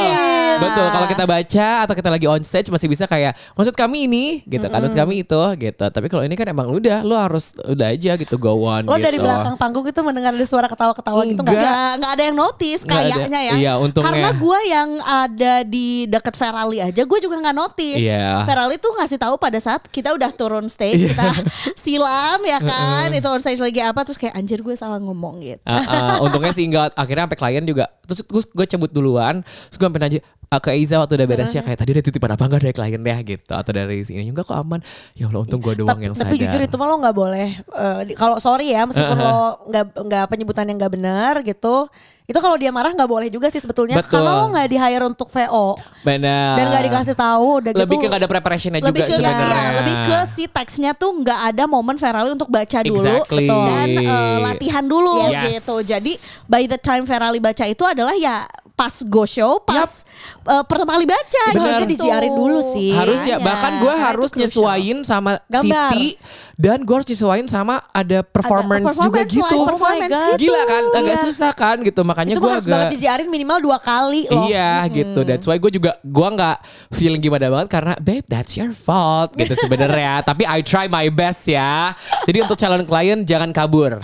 Betul. 0.62 0.86
Kalau 0.92 1.06
kita 1.10 1.24
baca 1.26 1.68
atau 1.86 1.94
kita 1.98 2.08
lagi 2.08 2.26
on 2.30 2.42
stage 2.46 2.68
masih 2.70 2.88
bisa 2.88 3.04
kayak 3.10 3.34
maksud 3.58 3.74
kami 3.74 4.06
ini 4.06 4.26
gitu 4.46 4.66
kan, 4.70 4.78
maksud 4.78 4.96
kami 4.96 5.26
itu 5.26 5.42
gitu. 5.58 5.84
Tapi 5.90 6.06
kalau 6.06 6.22
ini 6.22 6.34
kan 6.38 6.46
emang 6.48 6.70
udah 6.70 7.02
lu 7.02 7.14
harus 7.18 7.52
udah 7.66 7.92
aja 7.92 8.14
gitu 8.16 8.36
go 8.38 8.54
on 8.64 8.86
Lo 8.86 8.96
gitu. 8.96 9.04
dari 9.04 9.18
belakang 9.18 9.58
panggung 9.58 9.86
itu 9.86 10.00
mendengar 10.00 10.32
ada 10.32 10.46
suara 10.46 10.70
ketawa-ketawa 10.70 11.22
gitu 11.26 11.42
nggak? 11.42 11.52
Enggak. 11.52 11.72
Nggak, 11.72 11.92
nggak 11.98 12.12
ada 12.12 12.22
yang 12.22 12.36
notice 12.36 12.82
kayaknya 12.86 13.40
ya. 13.42 13.54
Iya, 13.58 13.72
untungnya. 13.82 14.08
Karena 14.08 14.30
gue 14.36 14.58
yang 14.70 14.90
ada 15.02 15.54
di 15.66 15.88
deket 16.06 16.34
Ferali 16.38 16.78
aja, 16.78 17.02
gue 17.02 17.18
juga 17.20 17.36
nggak 17.42 17.56
notice. 17.56 18.00
Iya. 18.00 18.46
Ferali 18.46 18.76
tuh 18.78 18.92
ngasih 18.96 19.18
tahu 19.18 19.34
pada 19.36 19.58
saat 19.58 19.82
kita 19.90 20.14
udah 20.14 20.30
turun 20.32 20.66
stage, 20.70 21.10
kita 21.10 21.28
silam 21.82 22.40
ya 22.44 22.58
kan, 22.62 23.10
itu 23.10 23.26
on 23.26 23.40
stage 23.42 23.60
lagi 23.60 23.80
apa, 23.82 24.00
terus 24.06 24.18
kayak 24.18 24.34
anjir 24.38 24.60
gue 24.62 24.74
salah 24.78 25.02
ngomong 25.02 25.42
gitu. 25.42 25.64
Ah, 25.66 25.82
ah, 25.82 26.14
untungnya 26.24 26.52
sih 26.54 26.64
enggak 26.68 26.94
akhirnya 26.94 27.24
sampai 27.26 27.38
klien 27.38 27.64
juga 27.64 27.86
terus 28.12 28.28
gue 28.28 28.42
gue 28.52 28.66
cabut 28.68 28.90
duluan 28.92 29.40
terus 29.40 29.76
gue 29.80 29.86
sampai 29.88 30.00
nanya 30.04 30.20
ah, 30.52 30.60
ke 30.60 30.76
Iza 30.76 31.00
waktu 31.00 31.16
udah 31.16 31.28
beresnya 31.32 31.64
kayak 31.64 31.80
tadi 31.80 31.90
ada 31.96 32.02
titipan 32.04 32.30
apa? 32.36 32.44
Enggak 32.44 32.60
dari 32.60 32.74
klien 32.76 33.00
deh 33.00 33.18
gitu. 33.24 33.52
Atau 33.56 33.72
dari 33.72 34.04
sini 34.04 34.28
enggak 34.28 34.44
kok 34.44 34.60
aman. 34.60 34.84
Ya 35.16 35.32
Allah 35.32 35.40
untung 35.40 35.64
gue 35.64 35.72
doang 35.80 35.96
tapi, 35.96 36.04
yang 36.04 36.12
tapi 36.12 36.36
sadar. 36.36 36.42
jujur 36.44 36.60
itu 36.60 36.76
mah 36.76 36.86
lo 36.92 36.94
nggak 37.00 37.16
boleh 37.16 37.48
eh, 37.56 38.00
kalau 38.12 38.36
sorry 38.36 38.76
ya 38.76 38.84
meskipun 38.84 39.16
lo 39.16 39.64
nggak 39.72 39.84
nggak 40.04 40.24
penyebutan 40.28 40.68
yang 40.68 40.76
nggak 40.76 40.92
benar 40.92 41.34
gitu 41.40 41.88
itu 42.32 42.40
kalau 42.40 42.56
dia 42.56 42.72
marah 42.72 42.96
nggak 42.96 43.06
boleh 43.06 43.28
juga 43.28 43.52
sih 43.52 43.60
sebetulnya 43.60 44.00
Betul. 44.00 44.18
karena 44.18 44.30
lo 44.40 44.44
nggak 44.48 44.66
di 44.66 44.76
hire 44.80 45.04
untuk 45.04 45.28
VO 45.28 45.76
benar 46.00 46.56
dan 46.56 46.64
nggak 46.72 46.84
dikasih 46.88 47.14
tahu 47.14 47.46
udah 47.60 47.70
lebih 47.76 47.96
gitu 48.00 48.08
ke 48.08 48.10
gak 48.10 48.20
ada 48.24 48.28
preparationnya 48.32 48.80
lebih 48.80 49.04
juga 49.04 49.12
ke 49.12 49.14
sebenarnya 49.20 49.46
iya, 49.52 49.62
lebih 49.78 49.96
ke 50.08 50.18
si 50.26 50.44
teksnya 50.48 50.90
tuh 50.96 51.12
nggak 51.20 51.40
ada 51.52 51.64
momen 51.68 52.00
Ferali 52.00 52.32
untuk 52.32 52.48
baca 52.48 52.78
dulu 52.80 53.04
Exactly. 53.04 53.46
dan 53.46 53.88
eh, 54.00 54.36
latihan 54.40 54.82
dulu 54.82 55.28
Yes. 55.28 55.62
gitu. 55.62 55.76
Jadi 55.84 56.12
by 56.48 56.64
the 56.64 56.80
time 56.80 57.04
Ferali 57.04 57.38
baca 57.38 57.64
itu 57.68 57.84
adalah 57.84 58.16
ya 58.16 58.48
pas 58.82 58.94
go 59.06 59.22
show, 59.22 59.62
pas 59.62 60.02
eh, 60.42 60.62
pertama 60.66 60.98
kali 60.98 61.06
baca. 61.06 61.42
Itu 61.54 61.62
harusnya 61.62 61.86
gitu. 61.86 61.94
dijiarin 62.02 62.34
dulu 62.34 62.58
sih. 62.58 62.90
harusnya 62.90 63.38
Makanya, 63.38 63.46
bahkan 63.46 63.72
gue 63.78 63.94
harus 63.94 64.30
nyesuain 64.34 64.98
sama 65.06 65.38
Gambar. 65.46 65.94
Siti 65.94 66.18
dan 66.58 66.82
gue 66.82 66.94
harus 66.94 67.08
nyesuain 67.08 67.46
sama 67.46 67.80
ada 67.90 68.22
performance, 68.22 68.94
juga 68.94 69.22
performance, 69.26 69.32
gitu 69.32 69.56
live 69.56 69.66
performance 69.66 70.12
Oh 70.12 70.26
gitu. 70.36 70.40
gila 70.46 70.62
kan 70.62 70.82
agak 70.94 71.16
Iya. 71.16 71.24
susah 71.26 71.50
kan 71.56 71.76
gitu 71.82 72.00
makanya 72.04 72.34
gue 72.38 72.50
harus 72.50 72.66
banget 72.68 72.86
agak 72.86 72.94
dijiarin 72.94 73.28
minimal 73.28 73.58
dua 73.58 73.78
kali 73.78 74.28
loh. 74.30 74.46
Iya 74.46 74.86
gitu 74.90 75.20
That's 75.22 75.46
why 75.46 75.56
gue 75.58 75.72
juga 75.72 75.96
Gue 76.02 76.28
gak 76.34 76.58
feeling 76.92 77.18
gimana 77.18 77.46
banget 77.48 77.68
Karena 77.70 77.94
babe 77.98 78.26
that's 78.26 78.54
your 78.54 78.70
fault 78.70 79.32
Gitu 79.34 79.54
sebenarnya 79.54 80.20
Tapi 80.28 80.42
I 80.44 80.60
try 80.60 80.86
my 80.86 81.08
best 81.08 81.46
ya 81.46 81.94
Jadi 82.26 82.38
untuk 82.42 82.58
calon 82.58 82.84
klien 82.84 83.22
Jangan 83.22 83.50
kabur 83.50 83.98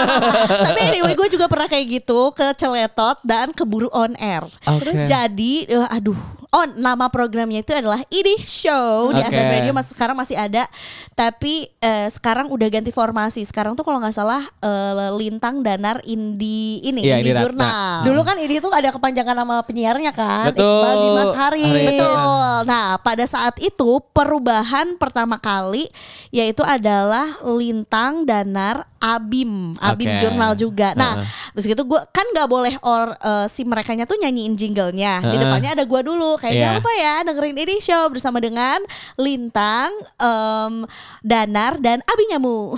Tapi 0.66 0.80
anyway 0.82 1.12
gue 1.12 1.28
juga 1.28 1.46
pernah 1.46 1.68
kayak 1.68 1.86
gitu 2.02 2.32
ke 2.32 2.54
Celetot 2.56 3.18
dan 3.22 3.50
keburu 3.52 3.88
on 3.90 4.11
air. 4.18 4.44
Oke. 4.66 4.80
Terus 4.84 5.08
jadi 5.08 5.52
eh, 5.68 5.88
aduh, 5.88 6.18
oh 6.52 6.68
nama 6.76 7.08
programnya 7.08 7.64
itu 7.64 7.72
adalah 7.72 8.04
Ini 8.12 8.44
Show 8.44 9.16
di 9.16 9.24
Oke. 9.24 9.32
FM 9.32 9.46
Radio 9.48 9.72
mas 9.72 9.88
sekarang 9.88 10.12
masih 10.12 10.36
ada. 10.36 10.68
Tapi 11.16 11.72
eh, 11.80 12.08
sekarang 12.12 12.52
udah 12.52 12.68
ganti 12.68 12.92
formasi. 12.92 13.40
Sekarang 13.48 13.72
tuh 13.72 13.82
kalau 13.82 13.98
nggak 14.04 14.12
salah 14.12 14.44
eh, 14.60 15.10
Lintang 15.16 15.64
Danar 15.64 16.04
Indi 16.04 16.84
ini 16.84 17.08
Iya, 17.08 17.24
Indi 17.24 17.32
Indi. 17.32 17.40
Jurnal. 17.40 18.04
Dulu 18.04 18.20
kan 18.20 18.36
ini 18.36 18.60
tuh 18.60 18.68
ada 18.68 18.92
kepanjangan 18.92 19.32
nama 19.32 19.64
penyiarnya 19.64 20.12
kan. 20.12 20.52
Betul. 20.52 20.60
Iqbal 20.60 20.96
Dimas 21.00 21.32
Hari. 21.32 21.64
Hari. 21.64 21.86
Betul. 21.88 22.56
Nah, 22.68 23.00
pada 23.00 23.24
saat 23.24 23.56
itu 23.56 23.90
perubahan 24.12 25.00
pertama 25.00 25.40
kali 25.40 25.88
yaitu 26.28 26.60
adalah 26.60 27.32
Lintang 27.48 28.28
Danar 28.28 28.92
Abim, 29.02 29.74
Abim 29.82 30.14
Oke. 30.14 30.20
Jurnal 30.22 30.52
juga. 30.54 30.94
Nah, 30.94 31.18
Heeh. 31.18 31.58
begitu 31.58 31.82
gue 31.82 32.00
kan 32.14 32.22
nggak 32.30 32.46
boleh 32.46 32.74
or 32.86 33.16
eh, 33.18 33.46
si 33.50 33.64
mereka 33.64 33.96
tuh 34.06 34.20
nyanyiin 34.20 34.54
jinglenya. 34.54 35.18
Di 35.24 35.34
Heeh. 35.34 35.40
depannya 35.42 35.74
ada 35.74 35.82
gue 35.88 36.00
dulu. 36.04 36.38
Kayak 36.42 36.52
Iya. 36.52 36.60
jangan 36.60 36.76
lupa 36.82 36.92
ya 36.92 37.14
dengerin 37.22 37.54
ini 37.56 37.76
show 37.78 38.02
bersama 38.10 38.36
dengan 38.36 38.82
Lintang, 39.14 39.88
em, 40.16 40.74
Danar 41.22 41.78
dan 41.78 42.02
Abi 42.02 42.24
Nyamu. 42.26 42.74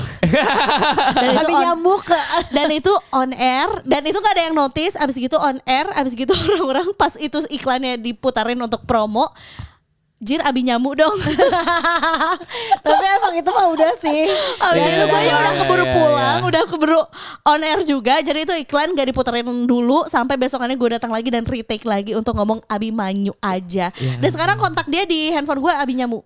dan 1.17 1.25
itu 1.27 1.39
Tapi 1.41 1.53
on- 1.55 1.63
nyamuk 1.65 2.01
ke 2.05 2.19
dan 2.51 2.69
itu 2.69 2.93
on 3.11 3.31
air 3.33 3.69
dan 3.83 4.03
itu 4.03 4.19
gak 4.19 4.35
ada 4.35 4.45
yang 4.45 4.55
notice 4.55 4.95
abis 4.95 5.17
gitu 5.17 5.37
on 5.37 5.57
air 5.65 5.89
abis 5.95 6.13
gitu 6.13 6.37
orang-orang 6.45 6.93
pas 6.93 7.17
itu 7.17 7.41
iklannya 7.49 7.97
diputarin 7.97 8.59
untuk 8.59 8.85
promo 8.85 9.33
Jir 10.23 10.39
abi 10.47 10.63
nyamuk 10.63 10.95
dong. 10.95 11.19
Tapi 12.87 13.05
emang 13.19 13.35
itu 13.35 13.51
mah 13.51 13.67
udah 13.67 13.93
sih. 13.99 14.31
Abis 14.63 14.81
Iya, 14.81 14.95
itu 14.95 15.05
gue 15.11 15.21
ya 15.27 15.35
udah 15.43 15.53
iya, 15.53 15.61
keburu 15.61 15.85
iya, 15.85 15.93
pulang 15.93 16.39
iya. 16.39 16.49
Udah 16.49 16.63
keburu 16.71 17.01
on 17.43 17.61
air 17.67 17.81
juga. 17.83 18.15
Jadi 18.23 18.47
itu 18.47 18.55
iklan 18.63 18.95
gak 18.95 19.11
diputarin 19.11 19.45
dulu 19.67 20.07
Sampai 20.07 20.39
besokannya 20.39 20.79
gue 20.79 20.89
datang 20.97 21.11
lagi 21.11 21.29
dan 21.29 21.43
retake 21.43 21.83
lagi 21.85 22.15
Untuk 22.15 22.39
ngomong 22.39 22.63
abi 22.71 22.95
manyu 22.95 23.35
aja. 23.43 23.91
Iya. 23.91 24.23
Dan 24.23 24.31
sekarang 24.31 24.57
kontak 24.57 24.87
dia 24.87 25.03
di 25.03 25.35
handphone 25.35 25.61
gue 25.61 25.73
abi 25.75 25.93
nyamuk 25.99 26.23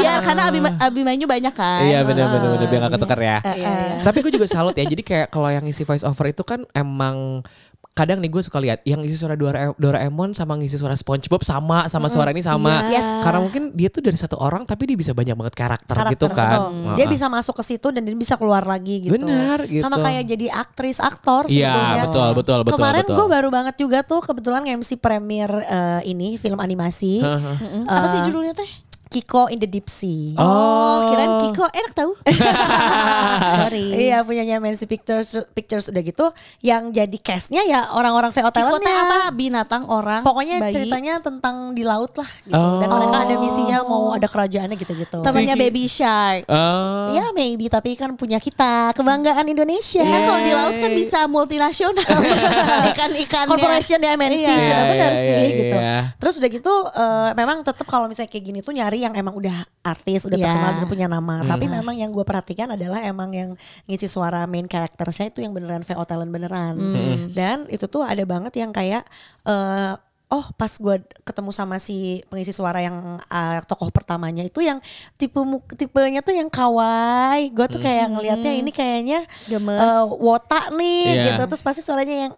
Biar 0.00 0.24
karena 0.24 0.48
abi, 0.48 0.58
abi 0.64 1.00
manyu 1.04 1.28
banyak 1.28 1.54
kan. 1.54 1.86
Iya 1.86 2.00
bener-bener 2.02 2.56
bener, 2.56 2.66
Biar 2.72 2.80
gak 2.88 2.92
ketukar 2.98 3.20
ya. 3.20 3.38
Iya, 3.44 3.54
iya. 3.54 3.72
Tapi 4.00 4.18
gue 4.24 4.32
juga 4.32 4.48
salut 4.48 4.72
ya 4.72 4.82
Jadi 4.88 5.02
kayak 5.04 5.28
kalau 5.28 5.52
yang 5.52 5.62
ngisi 5.62 5.84
voice 5.84 6.08
over 6.08 6.24
itu 6.32 6.40
kan 6.42 6.64
Emang 6.72 7.44
kadang 7.90 8.18
nih 8.18 8.28
gue 8.28 8.40
suka 8.40 8.56
lihat 8.56 8.80
yang 8.82 8.98
ngisi 8.98 9.12
suara 9.14 9.34
Dora- 9.34 9.74
Doraemon 9.74 10.30
sama 10.30 10.54
ngisi 10.54 10.74
suara 10.74 10.94
SpongeBob 10.94 11.42
sama 11.42 11.84
sama 11.84 12.06
suara 12.06 12.30
ini 12.30 12.40
sama 12.40 12.86
Iya. 12.86 12.96
Yes. 12.96 13.08
karena 13.22 13.38
mungkin 13.40 13.62
dia 13.72 13.88
tuh 13.88 14.00
dari 14.00 14.14
satu 14.14 14.36
orang 14.36 14.62
tapi 14.62 14.86
dia 14.86 14.94
bisa 14.94 15.10
banyak 15.10 15.34
banget 15.34 15.54
karakter, 15.54 15.92
Karakter, 15.92 16.14
gitu 16.16 16.26
kan 16.30 16.48
betul. 16.70 16.94
Dia 16.96 17.06
bisa 17.06 17.26
masuk 17.26 17.54
ke 17.56 17.64
situ 17.66 17.90
dan 17.90 18.00
dia 18.00 18.14
bisa 18.14 18.34
keluar 18.34 18.62
lagi 18.62 19.02
gitu. 19.02 19.14
Benar, 19.14 19.66
gitu. 19.66 19.82
Sama 19.82 19.98
kayak 19.98 20.22
jadi 20.24 20.46
aktris, 20.48 20.96
aktor 20.98 21.44
Iya, 21.46 21.70
sebetulnya. 21.70 22.02
betul, 22.06 22.28
betul, 22.32 22.58
betul, 22.62 22.74
Kemarin 22.78 23.02
betul. 23.04 23.16
gue 23.16 23.26
baru 23.28 23.48
banget 23.50 23.74
juga 23.76 23.98
tuh 24.00 24.20
kebetulan 24.20 24.62
MC 24.70 24.90
premier 24.96 25.50
eh, 25.60 26.00
ini 26.06 26.34
film 26.34 26.56
animasi 26.56 27.20
Heeh. 27.20 27.54
Mm-mm. 27.58 27.82
Apa 27.84 28.06
sih 28.08 28.20
judulnya 28.22 28.54
teh? 28.54 28.70
Kiko 29.10 29.50
in 29.50 29.58
the 29.58 29.66
Deep 29.66 29.86
Sea. 29.86 30.38
Oh, 30.38 31.02
kirain 31.04 31.42
Kiko 31.42 31.66
enak 31.66 31.92
tahu. 31.92 32.14
Sorry. 33.60 34.06
Iya 34.06 34.22
punyanya 34.22 34.56
Mensi 34.56 34.86
Pictures 34.86 35.34
Pictures 35.50 35.90
udah 35.90 35.98
gitu 36.00 36.26
yang 36.60 36.90
jadi 36.90 37.18
castnya 37.18 37.62
ya 37.62 37.90
orang-orang 37.90 38.30
VO 38.30 38.46
Kiko 38.46 38.54
teh 38.54 38.62
talentnya. 38.62 38.94
apa? 39.02 39.18
Binatang, 39.32 39.82
orang, 39.86 40.22
Pokoknya 40.22 40.60
bayi. 40.60 40.72
ceritanya 40.72 41.18
tentang 41.18 41.72
di 41.72 41.82
laut 41.82 42.14
lah 42.14 42.30
gitu. 42.40 42.54
Oh. 42.54 42.78
Dan 42.78 42.88
mereka 42.88 43.16
ada 43.20 43.34
misinya 43.36 43.78
mau 43.82 44.14
ada 44.14 44.26
kerajaannya 44.26 44.76
gitu-gitu. 44.76 45.18
temannya 45.20 45.54
Baby 45.56 45.84
Shark. 45.86 46.46
Oh. 46.46 47.10
Ya 47.10 47.30
maybe 47.32 47.66
tapi 47.66 47.94
kan 47.94 48.14
punya 48.14 48.38
kita 48.38 48.94
kebanggaan 48.94 49.42
Indonesia. 49.44 50.00
Kan 50.00 50.20
kalau 50.24 50.40
di 50.40 50.52
laut 50.52 50.76
kan 50.76 50.92
bisa 50.92 51.26
multinasional. 51.26 52.06
Ikan-ikannya. 52.90 53.50
Corporation 53.50 53.98
di 53.98 54.06
MNC 54.06 54.38
Iya. 54.40 54.54
sudah 54.56 54.84
benar 54.86 55.10
Iya, 55.10 55.18
sih 55.18 55.26
iya, 55.28 55.48
gitu. 55.50 55.76
iya. 55.76 55.96
Terus 56.16 56.34
udah 56.36 56.50
gitu 56.50 56.72
eh, 56.88 57.30
memang 57.34 57.58
tetap 57.60 57.84
kalau 57.84 58.06
misalnya 58.06 58.30
kayak 58.30 58.44
gini 58.44 58.60
tuh 58.60 58.70
nyari 58.70 58.99
yang 59.00 59.12
emang 59.12 59.32
udah 59.34 59.56
artis, 59.80 60.22
udah 60.22 60.36
Iya. 60.36 60.44
terkenal 60.46 60.70
dan 60.76 60.86
punya 60.86 61.06
nama. 61.06 61.40
Hmm. 61.40 61.48
Tapi 61.48 61.66
memang 61.66 61.96
yang 61.96 62.10
gue 62.10 62.22
perhatikan 62.22 62.68
adalah 62.70 63.00
emang 63.00 63.32
yang 63.32 63.50
ngisi 63.84 64.04
suara 64.04 64.44
main 64.44 64.64
karakternya 64.64 65.26
itu 65.26 65.40
yang 65.40 65.50
beneran 65.50 65.80
VO 65.80 66.04
talent 66.04 66.28
beneran. 66.28 66.76
Hmm. 66.76 67.32
Dan 67.32 67.64
itu 67.66 67.84
tuh 67.84 68.04
ada 68.04 68.20
banget 68.22 68.52
yang 68.54 68.70
kayak 68.70 69.02
eh, 69.42 69.94
Oh 70.30 70.46
pas 70.54 70.70
gue 70.70 70.94
ketemu 71.26 71.50
sama 71.50 71.82
si 71.82 72.22
pengisi 72.30 72.54
suara 72.54 72.78
yang 72.78 73.18
eh, 73.18 73.58
tokoh 73.66 73.90
pertamanya 73.90 74.46
itu 74.46 74.62
yang 74.62 74.78
tipe 75.18 75.34
tipenya 75.74 76.22
tuh 76.22 76.30
yang 76.30 76.46
kawaii 76.46 77.50
gue 77.50 77.66
tuh 77.66 77.82
kayak 77.82 78.14
ngelihatnya 78.14 78.54
ini 78.54 78.70
kayaknya 78.70 79.26
Gemes. 79.50 79.74
eh, 79.74 80.04
wota 80.06 80.70
nih 80.70 81.02
Iya. 81.02 81.24
gitu 81.34 81.42
terus 81.50 81.66
pasti 81.66 81.82
suaranya 81.82 82.30
yang 82.30 82.32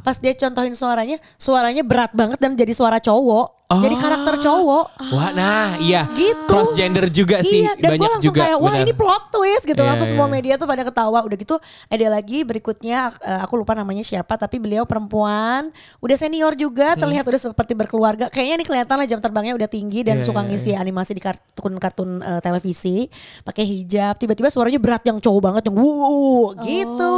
pas 0.00 0.16
dia 0.16 0.32
contohin 0.32 0.72
suaranya 0.72 1.20
suaranya 1.36 1.84
berat 1.84 2.10
banget 2.10 2.40
dan 2.40 2.56
jadi 2.56 2.72
suara 2.72 2.96
cowok 2.96 3.65
jadi 3.66 3.96
karakter 3.98 4.34
cowok. 4.38 4.84
Wah, 5.10 5.30
nah 5.34 5.74
iya. 5.78 6.06
Gitu. 6.08 6.46
Cross 6.46 6.70
gender 6.72 7.10
juga 7.10 7.42
sih 7.42 7.66
Iya, 7.66 7.74
dan 7.74 7.98
banyak 7.98 8.10
langsung 8.14 8.30
juga. 8.30 8.46
kayak 8.46 8.58
wah 8.58 8.70
benar. 8.70 8.86
ini 8.86 8.92
plot 8.94 9.24
twist 9.28 9.64
gitu. 9.66 9.82
Iya, 9.82 9.88
langsung 9.90 10.06
iya. 10.06 10.12
semua 10.14 10.28
media 10.30 10.54
tuh 10.54 10.64
pada 10.64 10.86
ketawa. 10.86 11.18
Udah 11.26 11.34
gitu 11.34 11.58
ada 11.90 12.06
lagi 12.06 12.38
berikutnya 12.42 13.10
eh, 13.18 13.40
aku 13.42 13.58
lupa 13.58 13.74
namanya 13.74 14.06
siapa 14.06 14.38
tapi 14.38 14.62
beliau 14.62 14.86
perempuan, 14.86 15.74
udah 15.98 16.16
senior 16.16 16.54
juga, 16.54 16.94
Hmm. 16.94 17.02
terlihat 17.02 17.26
udah 17.26 17.40
seperti 17.42 17.74
berkeluarga. 17.74 18.30
Kayaknya 18.30 18.54
ini 18.54 18.64
kelihatan 18.64 18.96
lah 18.96 19.06
jam 19.06 19.18
terbangnya 19.18 19.58
udah 19.58 19.66
tinggi 19.66 20.06
dan 20.06 20.22
Iya, 20.22 20.26
suka 20.30 20.40
iya, 20.40 20.48
ngisi 20.48 20.70
animasi 20.72 21.10
di 21.10 21.22
kartun-kartun 21.26 22.10
eh, 22.22 22.40
televisi, 22.40 23.10
pakai 23.42 23.66
hijab. 23.66 24.14
Tiba-tiba 24.14 24.46
suaranya 24.46 24.78
berat 24.78 25.02
yang 25.02 25.18
cowok 25.18 25.40
banget 25.42 25.62
yang 25.66 25.74
wuh 25.74 26.54
gitu. 26.62 27.14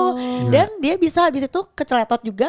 Dan 0.48 0.72
dia 0.80 0.96
bisa 0.96 1.28
habis 1.28 1.44
itu 1.44 1.60
keceletot 1.76 2.24
juga 2.24 2.48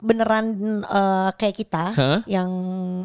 beneran 0.00 0.44
uh, 0.82 1.30
kayak 1.34 1.56
kita, 1.56 1.84
Hah? 1.92 2.18
yang 2.24 2.50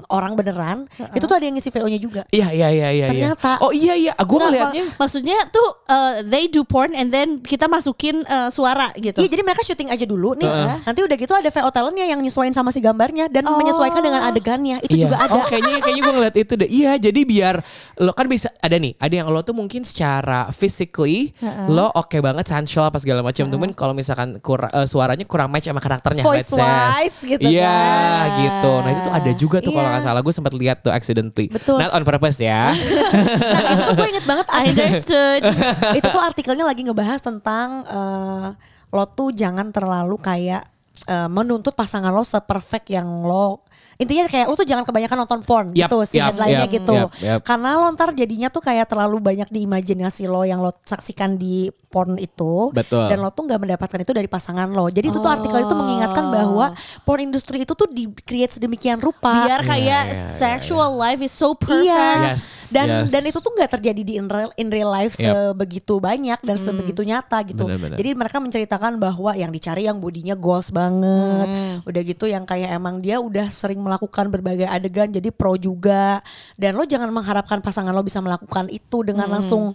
orang 0.08 0.34
beneran, 0.34 0.88
itu 1.12 1.24
tuh 1.24 1.36
ada 1.36 1.44
yang 1.44 1.54
ngisi 1.54 1.70
VO-nya 1.70 2.00
juga. 2.00 2.22
Iya 2.30 2.50
iya 2.50 2.68
iya 2.70 2.88
iya. 2.90 2.90
iya. 2.90 3.08
Ternyata. 3.08 3.52
Oh 3.60 3.70
iya 3.70 3.94
iya. 3.94 4.14
Gue 4.18 4.36
Nggak, 4.36 4.48
ngeliatnya. 4.48 4.84
mak- 4.86 4.98
maksudnya 4.98 5.38
tuh 5.50 5.68
uh, 5.86 6.24
they 6.24 6.48
do 6.48 6.64
porn 6.64 6.92
and 6.92 7.10
then 7.10 7.40
kita 7.40 7.66
masukin 7.66 8.24
uh, 8.26 8.48
suara 8.48 8.90
gitu. 8.96 9.20
Iya 9.20 9.30
jadi 9.30 9.42
mereka 9.42 9.62
syuting 9.62 9.90
aja 9.90 10.04
dulu 10.04 10.34
nih, 10.36 10.50
nanti 10.82 11.00
udah 11.00 11.16
gitu 11.16 11.32
ada 11.32 11.48
VO 11.48 11.70
talentnya 11.70 12.06
yang 12.06 12.20
nyesuaiin 12.20 12.52
sama 12.52 12.70
si 12.70 12.80
gambarnya 12.80 13.28
dan 13.28 13.46
menyesuaikan 13.46 14.00
dengan 14.00 14.24
adegannya 14.24 14.80
itu 14.82 14.96
Iya. 14.96 15.04
juga 15.06 15.18
ada. 15.20 15.32
Oh 15.32 15.44
kayaknya 15.44 15.76
kayaknya 15.80 16.02
gue 16.02 16.16
ngeliat 16.16 16.36
itu 16.36 16.54
deh. 16.56 16.70
Iya 16.70 16.92
jadi 16.98 17.22
biar 17.22 17.56
lo 17.98 18.12
kan 18.12 18.26
bisa 18.26 18.50
ada 18.58 18.76
nih 18.76 18.96
ada 18.96 19.14
yang 19.14 19.28
lo 19.28 19.42
tuh 19.42 19.54
mungkin 19.54 19.84
secara 19.84 20.48
physically 20.50 21.36
lo 21.68 21.92
oke 21.92 22.18
banget 22.18 22.46
sensual 22.46 22.88
apa 22.88 22.98
segala 22.98 23.20
macam. 23.20 23.46
Cuman 23.46 23.70
kalau 23.72 23.92
misalkan 23.92 24.40
kura- 24.40 24.72
eh, 24.72 24.88
suaranya 24.88 25.26
kurang 25.26 25.50
match 25.50 25.68
sama 25.68 25.80
karakternya. 25.80 26.24
Voice 26.24 26.52
wise 26.91 27.17
gitu 27.24 27.41
Iya 27.41 27.71
kan. 27.71 28.38
gitu. 28.38 28.71
Nah 28.78 28.89
itu 28.89 29.02
tuh 29.02 29.13
ada 29.13 29.32
juga 29.34 29.58
tuh 29.60 29.71
kalau 29.71 29.84
Iya. 29.84 29.93
nggak 29.93 30.06
salah 30.06 30.21
gue 30.21 30.34
sempat 30.34 30.54
lihat 30.54 30.78
tuh 30.80 30.91
accidentally. 30.91 31.48
Betul. 31.48 31.78
Not 31.78 31.91
on 31.91 32.04
purpose 32.04 32.38
ya. 32.38 32.71
Nah 32.71 33.62
itu 33.67 33.82
tuh 33.84 33.95
gue 33.95 34.10
inget 34.10 34.26
banget 34.26 34.45
I 34.48 34.63
understood. 34.69 35.41
itu 35.98 36.08
tuh 36.08 36.21
artikelnya 36.21 36.63
lagi 36.63 36.82
ngebahas 36.82 37.19
tentang 37.19 37.84
eh, 37.84 38.48
lo 38.89 39.04
tuh 39.08 39.30
jangan 39.30 39.69
terlalu 39.69 40.15
kayak 40.17 40.63
eh, 41.06 41.28
menuntut 41.28 41.74
pasangan 41.74 42.10
lo 42.10 42.21
seperfect 42.21 42.89
yang 42.89 43.06
lo 43.21 43.65
intinya 43.96 44.26
kayak 44.28 44.46
lo 44.52 44.56
tuh 44.60 44.68
jangan 44.68 44.84
kebanyakan 44.84 45.18
nonton 45.24 45.40
porn 45.48 45.68
Yap, 45.72 45.88
gitu 45.88 45.98
sih 46.04 46.20
yap, 46.20 46.36
headline-nya 46.36 46.68
yap, 46.68 46.76
gitu 46.76 46.96
yap, 46.96 47.10
yap. 47.24 47.40
karena 47.48 47.70
lo 47.80 47.88
ntar 47.96 48.12
jadinya 48.12 48.48
tuh 48.52 48.62
kayak 48.62 48.86
terlalu 48.92 49.18
banyak 49.24 49.48
di 49.48 49.64
imajinasi 49.64 50.28
lo 50.28 50.44
yang 50.44 50.60
lo 50.60 50.76
saksikan 50.84 51.40
di 51.40 51.72
porn 51.88 52.20
itu 52.20 52.76
Betul. 52.76 53.08
dan 53.08 53.24
lo 53.24 53.32
tuh 53.32 53.48
nggak 53.48 53.60
mendapatkan 53.64 54.00
itu 54.04 54.12
dari 54.12 54.28
pasangan 54.28 54.68
lo 54.68 54.92
jadi 54.92 55.08
itu 55.08 55.18
tuh 55.24 55.32
artikel 55.32 55.64
itu 55.64 55.76
mengingatkan 55.76 56.28
bahwa 56.28 56.76
porn 57.08 57.24
industri 57.24 57.64
itu 57.64 57.72
tuh 57.72 57.88
di 57.88 58.12
create 58.28 58.60
sedemikian 58.60 59.00
rupa 59.00 59.48
Biar 59.48 59.62
kayak 59.64 59.86
Iya, 59.86 60.00
iya, 60.10 60.16
sexual 60.16 60.98
life 60.98 61.22
is 61.22 61.32
so 61.32 61.54
perfect. 61.54 61.86
Iya. 61.86 62.34
Yes, 62.34 62.42
dan 62.71 62.88
yes. 62.88 63.12
dan 63.12 63.21
itu 63.25 63.38
tuh 63.41 63.51
nggak 63.51 63.71
terjadi 63.80 64.01
di 64.01 64.13
in 64.17 64.28
real, 64.30 64.51
in 64.56 64.69
real 64.71 64.89
life 64.89 65.13
Yep. 65.15 65.56
sebegitu 65.56 65.93
banyak 65.97 66.39
dan 66.43 66.58
sebegitu 66.60 67.01
nyata 67.01 67.39
gitu. 67.47 67.65
Benar-benar. 67.65 67.97
Jadi 67.97 68.10
mereka 68.13 68.38
menceritakan 68.43 68.93
bahwa 68.99 69.32
yang 69.34 69.49
dicari 69.49 69.88
yang 69.88 69.97
bodinya 69.97 70.36
goals 70.38 70.69
banget. 70.69 71.47
Udah 71.88 72.01
gitu 72.04 72.25
yang 72.30 72.43
kayak 72.43 72.75
emang 72.75 72.99
dia 72.99 73.17
udah 73.17 73.49
sering 73.49 73.80
melakukan 73.82 74.30
berbagai 74.30 74.67
adegan 74.67 75.10
jadi 75.10 75.30
pro 75.32 75.56
juga. 75.56 76.19
Dan 76.60 76.78
lo 76.78 76.84
jangan 76.86 77.10
mengharapkan 77.10 77.63
pasangan 77.63 77.95
lo 77.95 78.04
bisa 78.06 78.19
melakukan 78.21 78.69
itu 78.69 79.01
dengan 79.01 79.32
langsung 79.32 79.71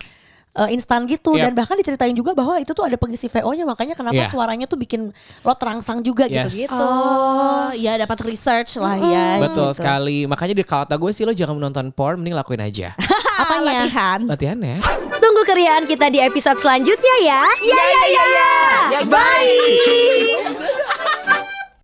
uh, 0.52 0.68
instan 0.70 1.06
gitu 1.06 1.36
Yep. 1.36 1.42
dan 1.42 1.52
bahkan 1.54 1.76
diceritain 1.76 2.14
juga 2.14 2.34
bahwa 2.34 2.58
itu 2.58 2.70
tuh 2.70 2.82
ada 2.82 2.96
pengisi 2.96 3.26
VO-nya 3.26 3.62
makanya 3.62 3.94
kenapa 3.94 4.16
Yeah. 4.16 4.28
suaranya 4.28 4.66
tuh 4.66 4.76
bikin 4.76 5.14
lo 5.42 5.52
terangsang 5.54 6.02
juga 6.02 6.26
Yes. 6.26 6.50
gitu-gitu. 6.50 6.74
Oh, 6.76 7.70
ya 7.74 7.94
dapat 7.96 8.18
research 8.26 8.76
lah 8.76 8.96
ya. 8.98 9.26
Betul 9.40 9.70
gitu. 9.70 9.78
sekali. 9.78 10.18
Makanya 10.26 10.54
di 10.56 10.64
kata 10.64 10.94
gue 10.94 11.10
sih 11.10 11.22
lo 11.22 11.32
jangan 11.32 11.54
menonton 11.54 11.90
porn, 11.90 12.18
mending 12.18 12.34
lakuin 12.34 12.60
aja. 12.60 12.92
Apanya? 13.42 13.86
Latihan. 13.86 14.20
Latihannya. 14.26 14.76
Tunggu 15.16 15.42
keriaan 15.44 15.84
kita 15.86 16.10
di 16.10 16.20
episode 16.20 16.58
selanjutnya 16.58 17.14
ya. 17.22 17.42
Ya 17.64 17.80
ya 17.80 18.02
ya 18.08 18.24
ya. 18.28 19.00
Bye. 19.06 20.49